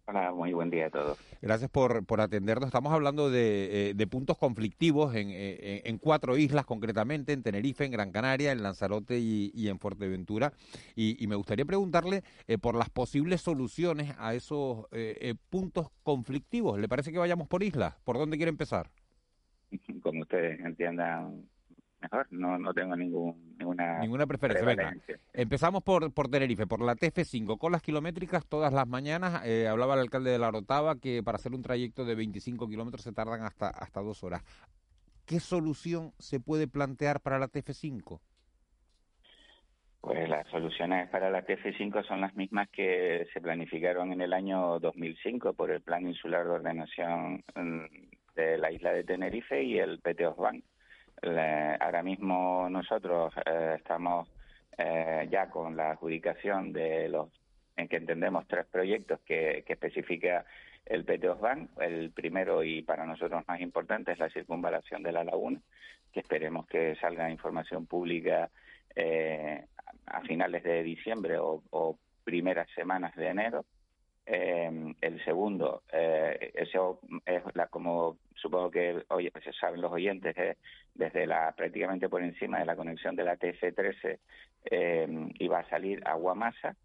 Hola, 0.10 0.32
muy 0.32 0.54
buen 0.54 0.72
día 0.72 0.88
a 0.88 0.90
todos. 0.90 1.20
Gracias 1.40 1.70
por, 1.70 2.04
por 2.04 2.20
atendernos. 2.20 2.66
Estamos 2.66 2.92
hablando 2.92 3.30
de, 3.30 3.92
eh, 3.92 4.08
puntos 4.08 4.40
conflictivos 4.40 5.14
eh, 5.14 5.84
en, 5.86 6.00
cuatro 6.00 6.36
islas 6.36 6.66
concretamente, 6.66 7.32
en 7.32 7.44
Tenerife, 7.44 7.86
en 7.86 7.92
Gran 7.92 8.12
Canaria, 8.12 8.52
en 8.52 8.64
Lanzarote 8.64 9.20
y, 9.20 9.68
en 9.68 9.78
Fuerteventura. 9.78 10.52
Y, 10.96 11.24
me 11.28 11.36
gustaría 11.36 11.64
preguntarle 11.64 12.24
eh, 12.48 12.58
por 12.58 12.74
las 12.74 12.90
posibles 12.90 13.42
soluciones 13.42 14.16
a 14.18 14.34
esos 14.34 14.88
puntos 15.52 15.92
conflictivos. 16.02 16.80
¿Le 16.80 16.90
parece 16.90 17.12
que 17.12 17.20
vayamos 17.20 17.48
por 17.48 17.62
islas? 17.62 17.94
¿Por 18.04 18.18
dónde 18.18 18.38
quiere 18.38 18.50
empezar? 18.50 18.90
Como 20.02 20.22
ustedes 20.22 20.60
entiendan 20.62 21.48
mejor, 22.02 22.28
no, 22.32 22.58
no 22.58 22.74
tengo 22.74 22.96
ningún, 22.96 23.56
ninguna, 23.58 24.00
ninguna 24.00 24.26
preferencia. 24.26 24.94
empezamos 25.34 25.84
por, 25.84 26.14
por 26.14 26.30
Tenerife, 26.30 26.68
por 26.68 26.82
la 26.82 26.96
TF5, 26.96 27.58
colas 27.58 27.82
kilométricas 27.82 28.46
todas 28.46 28.74
las 28.74 28.88
mañanas. 28.88 29.46
Eh, 29.46 29.68
hablaba 29.68 29.96
el 29.96 30.02
alcalde 30.02 30.32
de 30.32 30.40
La 30.40 30.52
Rotava 30.52 31.00
que 31.00 31.22
para 31.24 31.38
hacer 31.38 31.54
un 31.54 31.62
trayecto 31.62 32.06
de 32.06 32.16
25 32.16 32.68
kilómetros 32.68 33.04
se 33.04 33.12
tardan 33.12 33.42
hasta, 33.44 33.70
hasta 33.70 34.02
dos 34.02 34.24
horas. 34.24 34.44
¿Qué 35.26 35.40
solución 35.40 36.12
se 36.18 36.40
puede 36.40 36.68
plantear 36.68 37.20
para 37.22 37.38
la 37.38 37.48
TF5? 37.48 38.20
Pues 40.02 40.30
las 40.30 40.48
soluciones 40.48 41.10
para 41.10 41.30
la 41.30 41.46
TF5 41.46 42.08
son 42.08 42.22
las 42.22 42.34
mismas 42.34 42.70
que 42.70 43.28
se 43.34 43.42
planificaron 43.42 44.14
en 44.14 44.22
el 44.22 44.32
año 44.32 44.80
2005 44.80 45.54
por 45.54 45.72
el 45.72 45.82
Plan 45.82 46.08
Insular 46.08 46.46
de 46.46 46.52
Ordenación 46.52 47.44
mm, 47.54 47.84
de 48.36 48.58
la 48.58 48.72
isla 48.72 48.94
de 48.94 49.04
Tenerife 49.04 49.62
y 49.62 49.78
el 49.78 50.00
PTOSBAN 51.22 51.78
ahora 51.80 52.04
mismo 52.04 52.68
nosotros 52.70 53.34
eh, 53.46 53.76
estamos 53.78 54.30
eh, 54.78 55.28
ya 55.30 55.50
con 55.50 55.76
la 55.76 55.92
adjudicación 55.92 56.72
de 56.72 57.10
los, 57.10 57.30
en 57.76 57.88
que 57.88 57.98
entendemos, 57.98 58.48
tres 58.48 58.66
proyectos 58.66 59.20
que, 59.26 59.64
especifica 59.68 60.46
el 60.86 61.06
PTOSBAN. 61.06 61.70
El 61.82 62.12
primero 62.12 62.64
y 62.64 62.82
para 62.82 63.06
nosotros 63.06 63.44
más 63.48 63.60
importante 63.62 64.12
es 64.12 64.20
la 64.20 64.30
circunvalación 64.30 65.04
de 65.04 65.12
la 65.12 65.24
laguna, 65.24 65.62
que 66.12 66.22
esperemos 66.22 66.68
que 66.68 66.96
salga 66.96 67.30
información 67.30 67.86
pública 67.86 68.50
eh, 68.96 69.66
a 70.06 70.22
finales 70.22 70.64
de 70.64 70.84
diciembre 70.84 71.38
o 71.40 71.98
primeras 72.24 72.70
semanas 72.76 73.16
de 73.16 73.28
enero. 73.28 73.66
Eh, 74.32 74.94
el 75.02 75.26
segundo, 75.26 75.82
eh, 75.92 76.52
eso 76.54 77.00
es 77.26 77.42
como 77.72 78.20
supongo 78.36 78.70
que 78.70 79.04
hoy 79.10 79.32
se 79.44 79.52
saben 79.54 79.82
los 79.82 79.92
oyentes, 79.92 80.36
desde 80.94 81.26
la 81.26 81.52
prácticamente 81.54 82.10
por 82.10 82.22
encima 82.22 82.60
de 82.60 82.66
la 82.66 82.76
conexión 82.76 83.16
de 83.16 83.24
la 83.24 83.38
TF13 83.38 84.20
eh, 84.66 85.30
y 85.40 85.48
va 85.48 85.60
a 85.60 85.70
salir 85.70 86.02
a 86.06 86.14
Guamasa. 86.14 86.76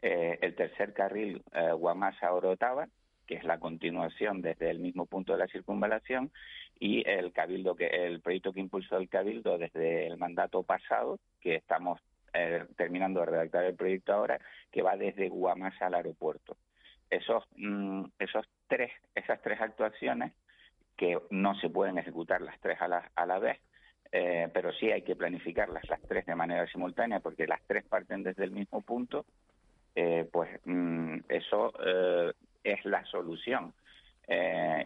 Eh, 0.00 0.38
el 0.42 0.54
tercer 0.54 0.92
carril 0.92 1.42
eh, 1.52 1.72
Guamasa-Orotava, 1.72 2.88
que 3.26 3.34
es 3.34 3.44
la 3.44 3.58
continuación 3.58 4.40
desde 4.40 4.70
el 4.70 4.78
mismo 4.78 5.06
punto 5.06 5.32
de 5.32 5.40
la 5.40 5.48
circunvalación, 5.48 6.30
y 6.78 7.08
el 7.08 7.32
cabildo 7.32 7.74
que 7.74 7.86
el 7.86 8.20
proyecto 8.20 8.52
que 8.52 8.60
impulsó 8.60 8.96
el 8.98 9.08
cabildo 9.08 9.58
desde 9.58 10.06
el 10.06 10.18
mandato 10.18 10.62
pasado, 10.62 11.18
que 11.40 11.56
estamos 11.56 12.00
eh, 12.32 12.64
terminando 12.76 13.20
de 13.20 13.26
redactar 13.26 13.64
el 13.64 13.74
proyecto 13.74 14.12
ahora, 14.12 14.40
que 14.70 14.82
va 14.82 14.96
desde 14.96 15.28
Guamasa 15.28 15.86
al 15.86 15.94
aeropuerto 15.94 16.56
esos, 17.12 17.44
mm, 17.56 18.04
esos 18.18 18.46
tres, 18.66 18.90
esas 19.14 19.40
tres 19.42 19.60
actuaciones 19.60 20.32
que 20.96 21.18
no 21.30 21.54
se 21.56 21.68
pueden 21.68 21.98
ejecutar 21.98 22.40
las 22.40 22.58
tres 22.60 22.80
a 22.80 22.88
la, 22.88 23.10
a 23.14 23.26
la 23.26 23.38
vez, 23.38 23.60
eh, 24.10 24.48
pero 24.52 24.72
sí 24.72 24.90
hay 24.90 25.02
que 25.02 25.16
planificarlas 25.16 25.88
las 25.88 26.00
tres 26.02 26.24
de 26.26 26.34
manera 26.34 26.66
simultánea 26.66 27.20
porque 27.20 27.46
las 27.46 27.62
tres 27.66 27.84
parten 27.84 28.22
desde 28.22 28.44
el 28.44 28.50
mismo 28.50 28.80
punto, 28.80 29.26
eh, 29.94 30.28
pues 30.32 30.48
mm, 30.64 31.18
eso 31.28 31.72
eh, 31.84 32.32
es 32.64 32.84
la 32.84 33.04
solución. 33.04 33.74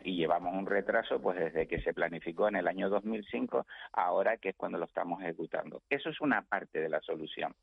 y 0.03 0.17
llevamos 0.17 0.55
un 0.55 0.67
retraso 0.67 1.21
pues 1.21 1.39
desde 1.39 1.69
que 1.69 1.81
se 1.81 1.93
planificó 1.93 2.49
en 2.49 2.57
el 2.57 2.67
año 2.67 2.89
2005 2.89 3.67
ahora 3.93 4.39
que 4.39 4.49
es 4.51 4.57
cuando 4.57 4.79
lo 4.79 4.87
estamos 4.87 5.23
ejecutando. 5.23 5.83
Eso 5.89 6.09
es 6.11 6.21
una 6.21 6.43
parte 6.43 6.81
de 6.81 6.89
la 6.89 7.01
solución. 7.01 7.55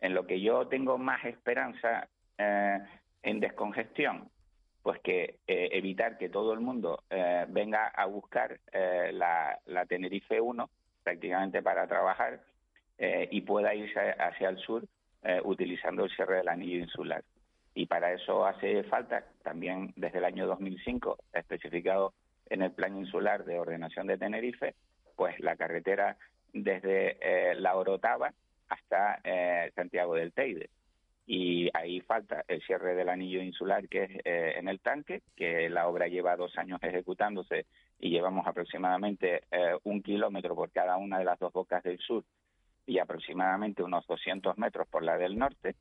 En 0.00 0.14
lo 0.14 0.26
que 0.26 0.40
yo 0.40 0.68
tengo 0.68 0.96
más 0.96 1.24
esperanza 1.24 2.08
en 3.22 3.40
descongestión? 3.40 4.30
Pues 4.82 5.00
que 5.00 5.38
eh, 5.46 5.68
evitar 5.72 6.18
que 6.18 6.28
todo 6.28 6.52
el 6.52 6.60
mundo 6.60 7.02
eh, 7.10 7.44
venga 7.48 7.88
a 7.88 8.06
buscar 8.06 8.58
eh, 8.72 9.10
la, 9.12 9.58
Tenerife 9.86 10.40
1 10.40 10.70
prácticamente 11.02 11.62
para 11.62 11.86
trabajar 11.86 12.40
y 13.30 13.42
pueda 13.42 13.76
irse 13.76 14.00
hacia 14.18 14.48
el 14.48 14.58
sur 14.58 14.84
utilizando 15.44 16.04
el 16.04 16.10
cierre 16.10 16.38
del 16.38 16.48
anillo 16.48 16.78
insular. 16.78 17.22
Y 17.72 17.86
para 17.86 18.12
eso 18.12 18.44
hace 18.44 18.82
falta, 18.82 19.24
también 19.44 19.92
desde 19.94 20.18
el 20.18 20.24
año 20.24 20.48
2005, 20.48 21.16
especificado 21.32 22.12
en 22.50 22.62
el 22.62 22.72
Plan 22.72 22.98
Insular 22.98 23.44
de 23.44 23.60
Ordenación 23.60 24.08
de 24.08 24.18
Tenerife, 24.18 24.74
pues 25.14 25.38
la 25.38 25.54
carretera 25.54 26.16
desde 26.52 27.54
La 27.54 27.76
Orotava 27.76 28.32
hasta 28.68 29.22
Santiago 29.76 30.16
del 30.16 30.32
Teide 30.32 30.68
y 31.30 31.68
ahí 31.74 32.00
falta 32.00 32.42
el 32.48 32.62
cierre 32.62 32.94
del 32.94 33.10
anillo 33.10 33.42
insular 33.42 33.86
que 33.86 34.04
es 34.04 34.10
eh, 34.24 34.54
en 34.56 34.66
el 34.66 34.80
tanque, 34.80 35.20
que 35.36 35.68
la 35.68 35.86
obra 35.86 36.08
lleva 36.08 36.34
dos 36.36 36.56
años 36.56 36.82
ejecutándose 36.82 37.66
y 38.00 38.08
llevamos 38.08 38.46
aproximadamente 38.46 39.42
eh, 39.50 39.76
un 39.84 40.02
kilómetro 40.02 40.54
por 40.54 40.70
cada 40.70 40.96
una 40.96 41.18
de 41.18 41.26
las 41.26 41.38
dos 41.38 41.52
bocas 41.52 41.82
del 41.82 41.98
sur 41.98 42.24
y 42.86 42.98
aproximadamente 42.98 43.82
unos 43.82 44.06
200 44.06 44.56
metros 44.56 44.88
por 44.88 45.02
la 45.02 45.18
del 45.18 45.36
norte. 45.36 45.76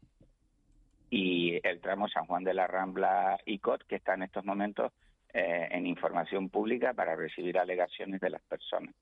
Y 1.10 1.65
el 1.65 1.79
tramo 1.79 2.10
San 2.10 2.25
Juan 2.25 2.43
de 2.43 2.53
la 2.53 2.67
Rambla 2.67 3.39
y 3.45 3.60
Cot 3.60 3.86
que 3.88 3.95
está 3.95 4.15
en 4.15 4.23
estos 4.23 4.43
momentos 4.43 4.91
eh, 5.34 5.68
en 5.72 5.86
información 5.88 6.50
pública 6.50 6.94
para 6.94 7.16
recibir 7.16 7.58
alegaciones 7.58 8.22
de 8.22 8.30
las 8.30 8.42
personas. 8.44 8.94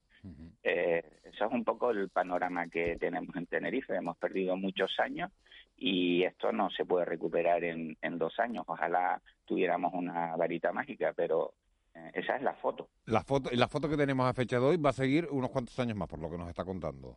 Eh, 0.62 1.02
eso 1.22 1.44
es 1.46 1.52
un 1.52 1.64
poco 1.64 1.90
el 1.90 2.08
panorama 2.08 2.68
que 2.68 2.96
tenemos 2.96 3.34
en 3.36 3.46
Tenerife. 3.46 3.94
Hemos 3.94 4.16
perdido 4.16 4.56
muchos 4.56 4.98
años 4.98 5.30
y 5.76 6.24
esto 6.24 6.50
no 6.50 6.68
se 6.70 6.84
puede 6.84 7.04
recuperar 7.04 7.62
en, 7.62 7.96
dos 8.18 8.38
años. 8.40 8.64
Ojalá 8.66 9.20
tuviéramos 9.44 9.94
una 9.94 10.34
varita 10.36 10.72
mágica, 10.72 11.12
pero 11.14 11.54
Eh, 11.96 12.10
esa 12.14 12.36
es 12.36 12.42
la 12.42 12.54
foto. 12.54 12.88
La 13.06 13.22
foto, 13.22 13.50
la 13.52 13.68
foto 13.68 13.88
que 13.88 13.96
tenemos 13.96 14.28
a 14.28 14.34
fecha 14.34 14.58
de 14.58 14.66
hoy 14.66 14.76
va 14.76 14.90
a 14.90 14.92
seguir 14.92 15.28
unos 15.30 15.50
cuantos 15.50 15.78
años 15.78 15.96
más, 15.96 16.08
por 16.08 16.18
lo 16.18 16.30
que 16.30 16.36
nos 16.36 16.48
está 16.48 16.64
contando. 16.64 17.16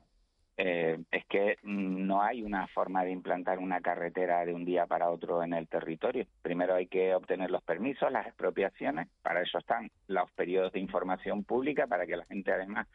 Eh, 0.61 0.99
es 1.09 1.25
que 1.27 1.55
no 1.63 2.21
hay 2.21 2.43
una 2.43 2.67
forma 2.67 3.05
de 3.05 3.11
implantar 3.11 3.59
una 3.59 3.79
carretera 3.79 4.43
de 4.43 4.53
un 4.53 4.65
día 4.65 4.85
para 4.87 5.09
otro 5.09 5.41
en 5.41 5.53
el 5.53 5.69
territorio. 5.69 6.25
Primero 6.41 6.75
hay 6.75 6.87
que 6.87 7.15
obtener 7.15 7.49
los 7.49 7.63
permisos, 7.63 8.11
las 8.11 8.27
expropiaciones, 8.27 9.07
para 9.21 9.41
eso 9.41 9.57
están 9.57 9.89
los 10.07 10.29
periodos 10.31 10.73
de 10.73 10.81
información 10.81 11.45
pública, 11.45 11.87
para 11.87 12.05
que 12.05 12.17
la 12.17 12.25
gente 12.25 12.51
además, 12.51 12.87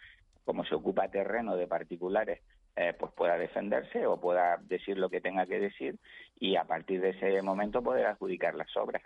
como 0.44 0.66
se 0.66 0.74
ocupa 0.74 1.08
terreno 1.08 1.56
de 1.56 1.66
particulares, 1.66 2.42
eh, 2.76 2.92
pues 2.98 3.10
pueda 3.14 3.38
defenderse 3.38 4.04
o 4.04 4.20
pueda 4.20 4.58
decir 4.64 4.98
lo 4.98 5.08
que 5.08 5.22
tenga 5.22 5.46
que 5.46 5.58
decir 5.58 5.96
y 6.38 6.56
a 6.56 6.64
partir 6.64 7.00
de 7.00 7.10
ese 7.10 7.40
momento 7.40 7.82
poder 7.82 8.04
adjudicar 8.04 8.54
las 8.56 8.76
obras. 8.76 9.02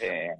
Eh, 0.00 0.34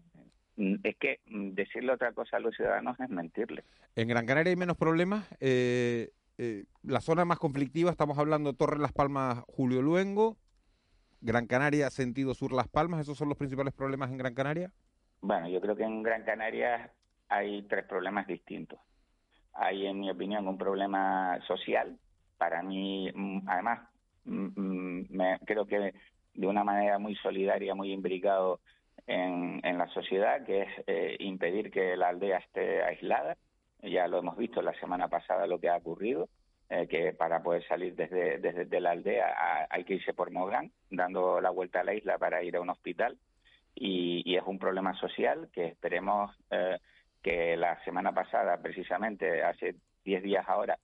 es 0.57 0.97
que 0.97 1.21
decirle 1.27 1.93
otra 1.93 2.11
cosa 2.13 2.39
a 2.39 2.41
los 2.41 2.57
ciudadanos 2.57 2.99
es 2.99 3.11
mentirle. 3.11 3.63
En 3.95 4.09
Gran 4.09 4.27
Canaria 4.27 4.51
hay 4.51 4.57
menos 4.57 4.77
problemas. 4.77 5.25
Eh, 5.39 6.11
eh, 6.37 6.65
la 6.83 7.01
zona 7.01 7.25
más 7.25 7.39
conflictiva, 7.39 7.91
estamos 7.91 8.19
hablando 8.19 8.55
Torre 8.55 8.79
Las 8.79 8.93
Palmas, 8.93 9.45
Julio 9.47 9.83
Luengo, 9.83 10.37
Gran 11.21 11.47
Canaria, 11.47 11.91
sentido 11.91 12.35
sur 12.35 12.53
Las 12.53 12.69
Palmas, 12.69 13.01
¿esos 13.01 13.17
son 13.17 13.29
los 13.29 13.39
principales 13.39 13.73
problemas 13.73 14.11
en 14.11 14.19
Gran 14.19 14.35
Canaria? 14.35 14.73
Bueno, 15.21 15.49
yo 15.49 15.61
creo 15.61 15.77
que 15.77 15.85
en 15.85 16.03
Gran 16.03 16.25
Canaria 16.25 16.91
hay 17.29 17.63
tres 17.63 17.85
problemas 17.87 18.27
distintos. 18.27 18.79
Hay, 19.53 19.87
en 19.87 20.01
mi 20.01 20.11
opinión, 20.11 20.47
un 20.49 20.59
problema 20.59 21.39
social. 21.47 21.97
Para 22.37 22.63
mí, 22.63 23.11
mm, 23.15 23.49
además, 23.49 23.89
mm, 24.25 24.61
mm, 24.61 25.07
me, 25.11 25.39
creo 25.47 25.67
que 25.67 25.95
de 26.35 26.47
una 26.47 26.65
manera 26.65 26.99
muy 26.99 27.15
solidaria, 27.17 27.75
muy 27.75 27.93
imbricado 27.93 28.61
en, 29.07 29.61
la 29.63 29.87
sociedad, 29.89 30.45
que 30.45 30.63
es 30.63 30.69
eh, 30.87 31.17
impedir 31.21 31.71
que 31.71 31.97
la 31.97 32.09
aldea 32.09 32.39
esté 32.39 32.83
aislada 32.83 33.37
ya 33.91 34.09
lo 34.09 34.19
hemos 34.19 34.37
visto 34.37 34.63
la 34.63 34.75
semana 34.81 35.09
pasada 35.09 35.47
lo 35.47 35.59
que 35.59 35.69
ha 35.69 35.77
ocurrido, 35.77 36.29
eh, 36.71 36.87
que 36.89 37.13
para 37.13 37.43
poder 37.43 37.67
salir 37.67 37.95
desde, 37.95 38.39
desde 38.39 38.81
la 38.81 38.93
aldea 38.93 39.67
hay 39.69 39.85
que 39.85 39.95
irse 39.95 40.15
por 40.15 40.31
Mogán, 40.31 40.73
dando 40.91 41.41
la 41.41 41.51
vuelta 41.51 41.81
a 41.81 41.85
la 41.85 41.95
isla 41.95 42.19
para 42.19 42.43
ir 42.43 42.57
a 42.57 42.61
un 42.61 42.71
hospital. 42.71 43.19
Y, 43.75 44.37
es 44.37 44.43
un 44.47 44.59
problema 44.59 44.95
social 44.95 45.49
que 45.53 45.67
esperemos 45.67 46.31
eh, 46.51 46.79
que 47.23 47.57
la 47.57 47.83
semana 47.85 48.13
pasada, 48.13 48.57
precisamente 48.63 49.43
hace 49.43 49.75
10 50.05 50.23
días 50.23 50.45
ahora, 50.49 50.79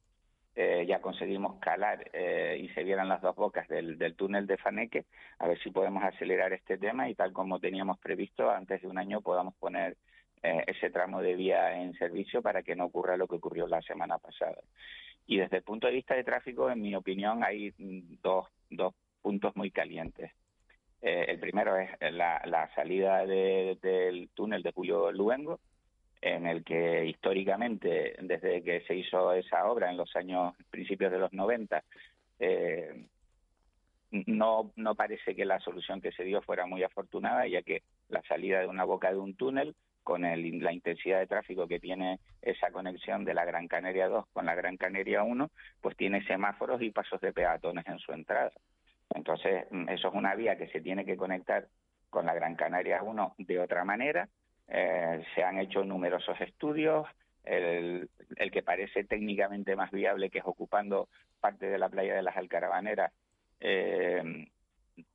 eh, 0.55 0.85
ya 0.87 1.01
conseguimos 1.01 1.59
calar 1.61 2.11
y 2.59 2.69
se 2.71 2.83
vieran 2.83 3.09
las 3.09 3.23
dos 3.23 3.37
bocas 3.37 3.67
del, 3.69 3.97
del, 3.97 4.17
túnel 4.17 4.47
de 4.47 4.57
Faneque, 4.57 5.05
a 5.39 5.47
ver 5.47 5.59
si 5.61 5.71
podemos 5.71 6.03
acelerar 6.03 6.53
este 6.53 6.77
tema 6.77 7.09
y 7.09 7.15
tal 7.15 7.33
como 7.33 7.61
teníamos 7.61 7.99
previsto, 7.99 8.51
antes 8.51 8.83
de 8.83 8.89
un 8.89 8.99
año 8.99 9.21
podamos 9.21 9.55
poner 9.55 9.97
eh, 10.43 10.65
ese 10.67 10.91
tramo 10.91 11.21
de 11.21 11.35
vía 11.35 11.81
en 11.81 11.93
servicio 11.95 12.41
para 12.41 12.63
que 12.63 12.75
no 12.75 12.87
ocurra 12.87 13.17
lo 13.17 13.29
que 13.29 13.37
ocurrió 13.37 13.67
la 13.67 13.83
semana 13.83 14.19
pasada. 14.19 14.59
Y 15.27 15.37
desde 15.37 15.59
el 15.59 15.63
punto 15.63 15.87
de 15.87 15.93
vista 15.93 16.15
de 16.15 16.25
tráfico, 16.25 16.71
en 16.71 16.81
mi 16.81 16.95
opinión, 16.95 17.45
hay 17.45 17.75
dos, 18.23 18.47
dos 18.71 18.95
puntos 19.21 19.55
muy 19.55 19.71
calientes. 19.71 20.33
Eh, 21.03 21.27
el 21.29 21.39
primero 21.39 21.77
es 21.77 21.91
la, 22.13 22.71
salida 22.75 23.25
del 23.27 24.31
túnel 24.35 24.63
de 24.63 24.73
Julio 24.73 25.13
Luengo, 25.13 25.61
en 26.21 26.47
el 26.47 26.65
que 26.65 27.07
históricamente, 27.07 28.17
desde 28.21 28.63
que 28.63 28.83
se 28.83 28.95
hizo 28.95 29.33
esa 29.33 29.67
obra 29.71 29.91
en 29.91 29.97
los 29.97 30.15
años 30.17 30.55
principios 30.71 31.13
de 31.13 31.19
los 31.19 31.33
90, 31.33 31.85
eh, 32.39 33.07
no, 34.11 34.73
no 34.77 34.95
parece 34.95 35.35
que 35.35 35.45
la 35.45 35.61
solución 35.61 36.01
que 36.01 36.13
se 36.13 36.25
dio 36.25 36.43
fuera 36.43 36.67
muy 36.67 36.83
afortunada, 36.83 37.47
ya 37.47 37.63
que 37.63 37.83
la 38.09 38.23
salida 38.23 38.61
de 38.61 38.67
una 38.67 38.85
boca 38.85 39.11
de 39.11 39.19
un 39.19 39.35
túnel 39.35 39.75
con 40.11 40.23
la 40.23 40.73
intensidad 40.73 41.21
de 41.21 41.29
tráfico 41.29 41.69
que 41.69 41.79
tiene 41.79 42.19
esa 42.43 42.73
conexión 42.73 43.25
de 43.25 43.33
la 43.33 43.45
Gran 43.45 43.69
Canaria 43.69 44.09
2 44.09 44.27
con 44.33 44.45
la 44.45 44.57
Gran 44.57 44.77
Canaria 44.77 45.23
1, 45.23 45.49
pues 45.81 45.97
tiene 45.97 46.27
semáforos 46.27 46.83
y 46.83 46.91
pasos 46.91 47.21
de 47.21 47.33
peatones 47.33 47.87
en 47.87 48.01
su 48.01 48.11
entrada. 48.11 48.51
Entonces, 49.15 49.67
mm, 49.71 49.89
eso 49.89 50.09
es 50.09 50.15
una 50.15 50.35
vía 50.35 50.57
que 50.57 50.67
se 50.67 50.81
tiene 50.81 51.05
que 51.05 51.17
conectar 51.17 51.69
con 52.09 52.27
la 52.27 52.35
Gran 52.35 52.57
Canaria 52.57 53.05
1 53.05 53.37
de 53.39 53.61
otra 53.61 53.85
manera. 53.85 54.29
Eh, 54.67 55.25
se 55.37 55.45
han 55.45 55.61
hecho 55.61 55.85
numerosos 55.85 56.41
estudios. 56.41 57.07
El, 57.45 58.11
que 58.53 58.63
parece 58.65 59.05
técnicamente 59.05 59.77
más 59.77 59.93
viable, 59.93 60.29
que 60.29 60.39
es 60.39 60.45
ocupando 60.45 61.09
parte 61.39 61.67
de 61.67 61.79
la 61.79 61.89
playa 61.89 62.17
de 62.17 62.23
las 62.23 62.37
Alcarabaneras, 62.37 63.13
eh, 63.61 64.49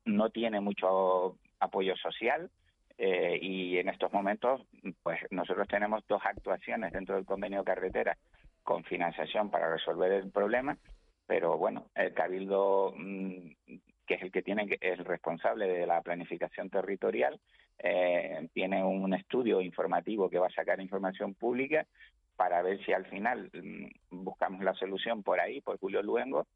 no 0.05 0.29
tiene 0.29 0.61
mucho 0.61 1.37
apoyo 1.59 1.97
social 1.97 2.49
eh, 2.97 3.37
y 3.41 3.77
en 3.77 3.89
estos 3.89 4.11
momentos, 4.13 4.61
pues 5.03 5.19
nosotros 5.29 5.67
tenemos 5.67 6.05
dos 6.07 6.21
actuaciones 6.23 6.93
dentro 6.93 7.15
del 7.15 7.25
convenio 7.25 7.63
carretera 7.63 8.17
con 8.63 8.83
financiación 8.83 9.49
para 9.49 9.71
resolver 9.71 10.11
el 10.11 10.31
problema, 10.31 10.77
pero 11.27 11.57
bueno, 11.57 11.87
el 11.95 12.13
Cabildo, 12.13 12.93
mm, 12.97 13.51
que 14.07 14.13
es 14.15 14.21
el 14.21 14.31
que 14.31 14.41
tiene 14.41 14.77
el 14.81 15.03
responsable 15.03 15.67
de 15.67 15.85
la 15.85 16.01
planificación 16.01 16.69
territorial, 16.69 17.39
eh, 17.79 18.47
tiene 18.53 18.83
un 18.83 19.13
estudio 19.13 19.61
informativo 19.61 20.29
que 20.29 20.39
va 20.39 20.47
a 20.47 20.51
sacar 20.51 20.79
información 20.79 21.33
pública 21.33 21.85
para 22.35 22.61
ver 22.61 22.83
si 22.85 22.93
al 22.93 23.05
final 23.05 23.49
mm, 23.53 24.23
buscamos 24.23 24.63
la 24.63 24.73
solución 24.73 25.23
por 25.23 25.39
ahí, 25.39 25.61
por 25.61 25.79
Julio 25.79 26.01
Luengo, 26.01 26.47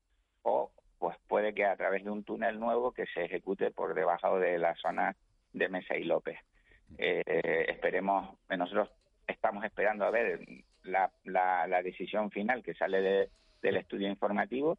o 0.44 0.72
pues 0.98 1.18
puede 1.28 1.54
que 1.54 1.66
a 1.66 1.76
través 1.76 2.04
de 2.04 2.12
un 2.12 2.24
túnel 2.24 2.60
nuevo 2.60 2.92
que 2.92 3.06
se 3.08 3.26
ejecute 3.26 3.72
por 3.72 3.94
debajo 3.94 4.40
de 4.40 4.58
la 4.58 4.76
zona 4.76 5.16
de 5.54 5.70
Mesa 5.70 5.98
y 5.98 6.04
López. 6.04 6.38
Eh, 6.98 7.66
esperemos, 7.68 8.38
nosotros 8.50 8.90
estamos 9.28 9.64
esperando 9.64 10.06
a 10.06 10.12
ver 10.12 10.40
la, 10.84 11.12
la, 11.24 11.82
decisión 11.84 12.32
final 12.32 12.64
que 12.64 12.74
sale 12.74 13.30
del 13.62 13.78
estudio 13.78 14.08
informativo, 14.08 14.78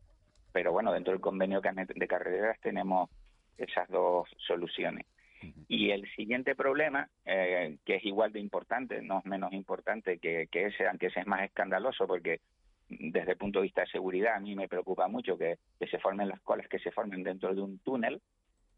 pero 0.53 0.73
bueno, 0.73 0.93
dentro 0.93 1.13
del 1.13 1.21
convenio 1.21 1.61
de 1.61 2.09
carreteras 2.09 2.59
tenemos 2.61 3.11
esas 3.57 3.89
dos 3.89 4.29
soluciones. 4.47 5.07
Y 5.69 5.91
el 5.91 6.07
siguiente 6.15 6.55
problema, 6.55 7.09
eh, 7.25 7.79
que 7.85 7.97
es 7.97 8.05
igual 8.05 8.33
de 8.33 8.41
importante, 8.41 9.01
no 9.01 9.21
es 9.21 9.25
menos 9.25 9.53
importante 9.53 10.19
que, 10.19 10.49
que 10.51 10.67
ese, 10.67 10.87
aunque 10.87 11.07
ese 11.07 11.21
es 11.21 11.27
más 11.27 11.43
escandaloso, 11.43 12.07
porque 12.07 12.41
desde 12.89 13.33
el 13.33 13.39
punto 13.39 13.61
de 13.61 13.65
vista 13.65 13.83
de 13.83 13.87
seguridad 13.87 14.35
a 14.35 14.41
mí 14.41 14.55
me 14.55 14.69
preocupa 14.69 15.07
mucho 15.09 15.39
que, 15.39 15.59
que 15.79 15.87
se 15.87 15.99
formen 15.99 16.29
las 16.29 16.41
colas 16.41 16.69
que 16.69 16.81
se 16.81 16.91
formen 16.91 17.23
dentro 17.23 17.55
de 17.55 17.63
un 17.63 17.79
túnel, 17.79 18.21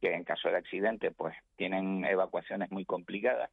que 0.02 0.12
en 0.12 0.24
caso 0.24 0.48
de 0.50 0.56
accidente 0.56 1.12
pues 1.12 1.34
tienen 1.56 2.04
evacuaciones 2.04 2.72
muy 2.72 2.84
complicadas. 2.84 3.50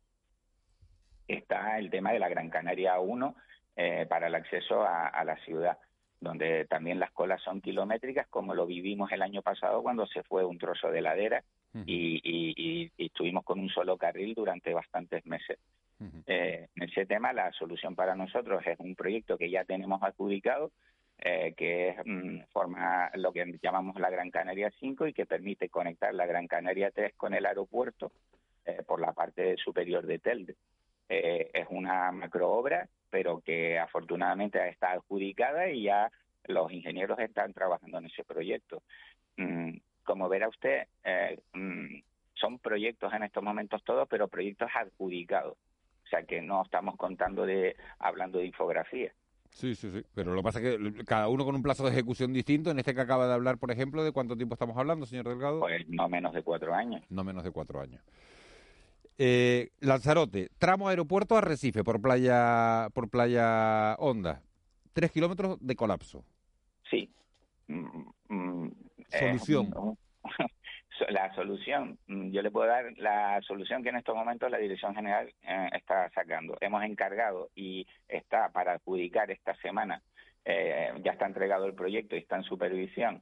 Está 1.27 1.77
el 1.77 1.91
tema 1.91 2.11
de 2.11 2.17
la 2.17 2.27
Gran 2.27 2.49
Canaria 2.49 2.99
1 2.99 3.35
eh, 3.75 4.07
para 4.09 4.27
el 4.27 4.35
acceso 4.35 4.81
a, 4.81 5.23
la 5.23 5.37
ciudad, 5.45 5.77
donde 6.19 6.65
también 6.65 6.99
las 6.99 7.11
colas 7.11 7.39
son 7.43 7.61
kilométricas, 7.61 8.27
como 8.29 8.55
lo 8.55 8.65
vivimos 8.65 9.11
el 9.11 9.21
año 9.21 9.43
pasado 9.43 9.83
cuando 9.83 10.07
se 10.07 10.23
fue 10.23 10.43
un 10.43 10.57
trozo 10.57 10.89
de 10.89 11.01
ladera 11.01 11.43
y, 11.85 12.91
estuvimos 12.97 13.43
con 13.45 13.59
un 13.59 13.69
solo 13.69 13.95
carril 13.95 14.33
durante 14.33 14.73
bastantes 14.73 15.23
meses. 15.27 15.59
Eh, 16.25 16.67
en 16.75 16.83
ese 16.83 17.05
tema, 17.05 17.31
la 17.31 17.51
solución 17.51 17.95
para 17.95 18.15
nosotros 18.15 18.65
es 18.65 18.79
un 18.79 18.95
proyecto 18.95 19.37
que 19.37 19.51
ya 19.51 19.65
tenemos 19.65 20.01
adjudicado, 20.01 20.71
eh, 21.21 21.53
que 21.57 21.95
mm, 22.05 22.51
forma 22.53 23.11
lo 23.15 23.33
que 23.33 23.59
llamamos 23.61 23.99
la 23.99 24.09
Gran 24.09 24.31
Canaria 24.31 24.71
5 24.79 25.07
y 25.07 25.13
que 25.13 25.25
permite 25.25 25.67
conectar 25.67 26.13
la 26.13 26.25
Gran 26.25 26.47
Canaria 26.47 26.91
3 26.91 27.13
con 27.17 27.33
el 27.33 27.45
aeropuerto 27.45 28.13
eh, 28.65 28.83
por 28.87 29.01
la 29.01 29.11
parte 29.11 29.57
superior 29.57 30.05
de 30.05 30.19
Telde. 30.19 30.55
Eh, 31.09 31.51
es 31.53 31.67
una 31.71 32.09
macroobra, 32.13 32.87
pero 33.09 33.41
que 33.41 33.77
afortunadamente 33.77 34.65
está 34.69 34.91
adjudicada 34.93 35.69
y 35.69 35.83
ya 35.83 36.09
los 36.45 36.71
ingenieros 36.71 37.19
están 37.19 37.53
trabajando 37.53 37.97
en 37.97 38.05
ese 38.05 38.23
proyecto. 38.23 38.81
Mm, 39.35 39.75
como 40.03 40.29
verá 40.29 40.47
usted, 40.47 40.87
mm, 41.53 41.99
son 42.35 42.59
proyectos 42.59 43.13
en 43.13 43.23
estos 43.23 43.43
momentos 43.43 43.83
todos, 43.83 44.07
pero 44.07 44.29
proyectos 44.29 44.69
adjudicados. 44.73 45.57
O 46.05 46.07
sea 46.09 46.23
que 46.23 46.41
no 46.41 46.63
estamos 46.63 46.95
contando 46.95 47.45
de, 47.45 47.75
hablando 47.99 48.39
de 48.39 48.45
infografía. 48.45 49.13
Sí, 49.49 49.75
sí, 49.75 49.91
sí. 49.91 50.03
Pero 50.13 50.33
lo 50.33 50.41
que 50.41 50.43
pasa 50.43 50.59
es 50.59 50.77
que 50.77 51.05
cada 51.05 51.27
uno 51.27 51.43
con 51.43 51.55
un 51.55 51.61
plazo 51.61 51.83
de 51.83 51.91
ejecución 51.91 52.31
distinto. 52.31 52.71
En 52.71 52.79
este 52.79 52.93
que 52.93 53.01
acaba 53.01 53.27
de 53.27 53.33
hablar, 53.33 53.57
por 53.57 53.71
ejemplo, 53.71 54.03
¿de 54.03 54.11
cuánto 54.11 54.37
tiempo 54.37 54.55
estamos 54.55 54.77
hablando, 54.77 55.05
señor 55.05 55.27
Delgado? 55.27 55.59
Pues 55.59 55.87
no 55.89 56.07
menos 56.07 56.33
de 56.33 56.43
cuatro 56.43 56.73
años. 56.73 57.03
No 57.09 57.23
menos 57.23 57.43
de 57.43 57.51
cuatro 57.51 57.81
años. 57.81 58.01
Eh, 59.17 59.71
Lanzarote, 59.81 60.49
tramo 60.57 60.87
aeropuerto 60.87 61.35
a 61.35 61.41
Recife 61.41 61.83
por 61.83 62.01
playa, 62.01 62.87
por 62.93 63.09
playa 63.09 63.95
Honda. 63.95 64.41
Tres 64.93 65.11
kilómetros 65.11 65.57
de 65.59 65.75
colapso. 65.75 66.23
Sí. 66.89 67.11
Mm, 67.67 68.09
mm, 68.29 68.71
Solución. 69.19 69.97
La 71.09 71.33
solución, 71.33 71.97
mm, 72.07 72.31
yo 72.31 72.41
le 72.41 72.51
puedo 72.51 72.67
dar 72.67 72.85
la 72.97 73.41
solución 73.41 73.83
que 73.83 73.89
en 73.89 73.97
estos 73.97 74.15
momentos 74.15 74.51
la 74.51 74.57
Dirección 74.57 74.95
General 74.95 75.31
eh, 75.43 75.69
está 75.73 76.09
sacando. 76.11 76.57
Hemos 76.61 76.83
encargado 76.83 77.49
y 77.55 77.87
está 78.07 78.49
para 78.49 78.73
adjudicar 78.73 79.31
esta 79.31 79.55
semana, 79.55 80.01
eh, 80.45 80.91
ya 81.03 81.13
está 81.13 81.25
entregado 81.25 81.65
el 81.65 81.73
proyecto 81.73 82.15
y 82.15 82.19
está 82.19 82.37
en 82.37 82.43
supervisión, 82.43 83.21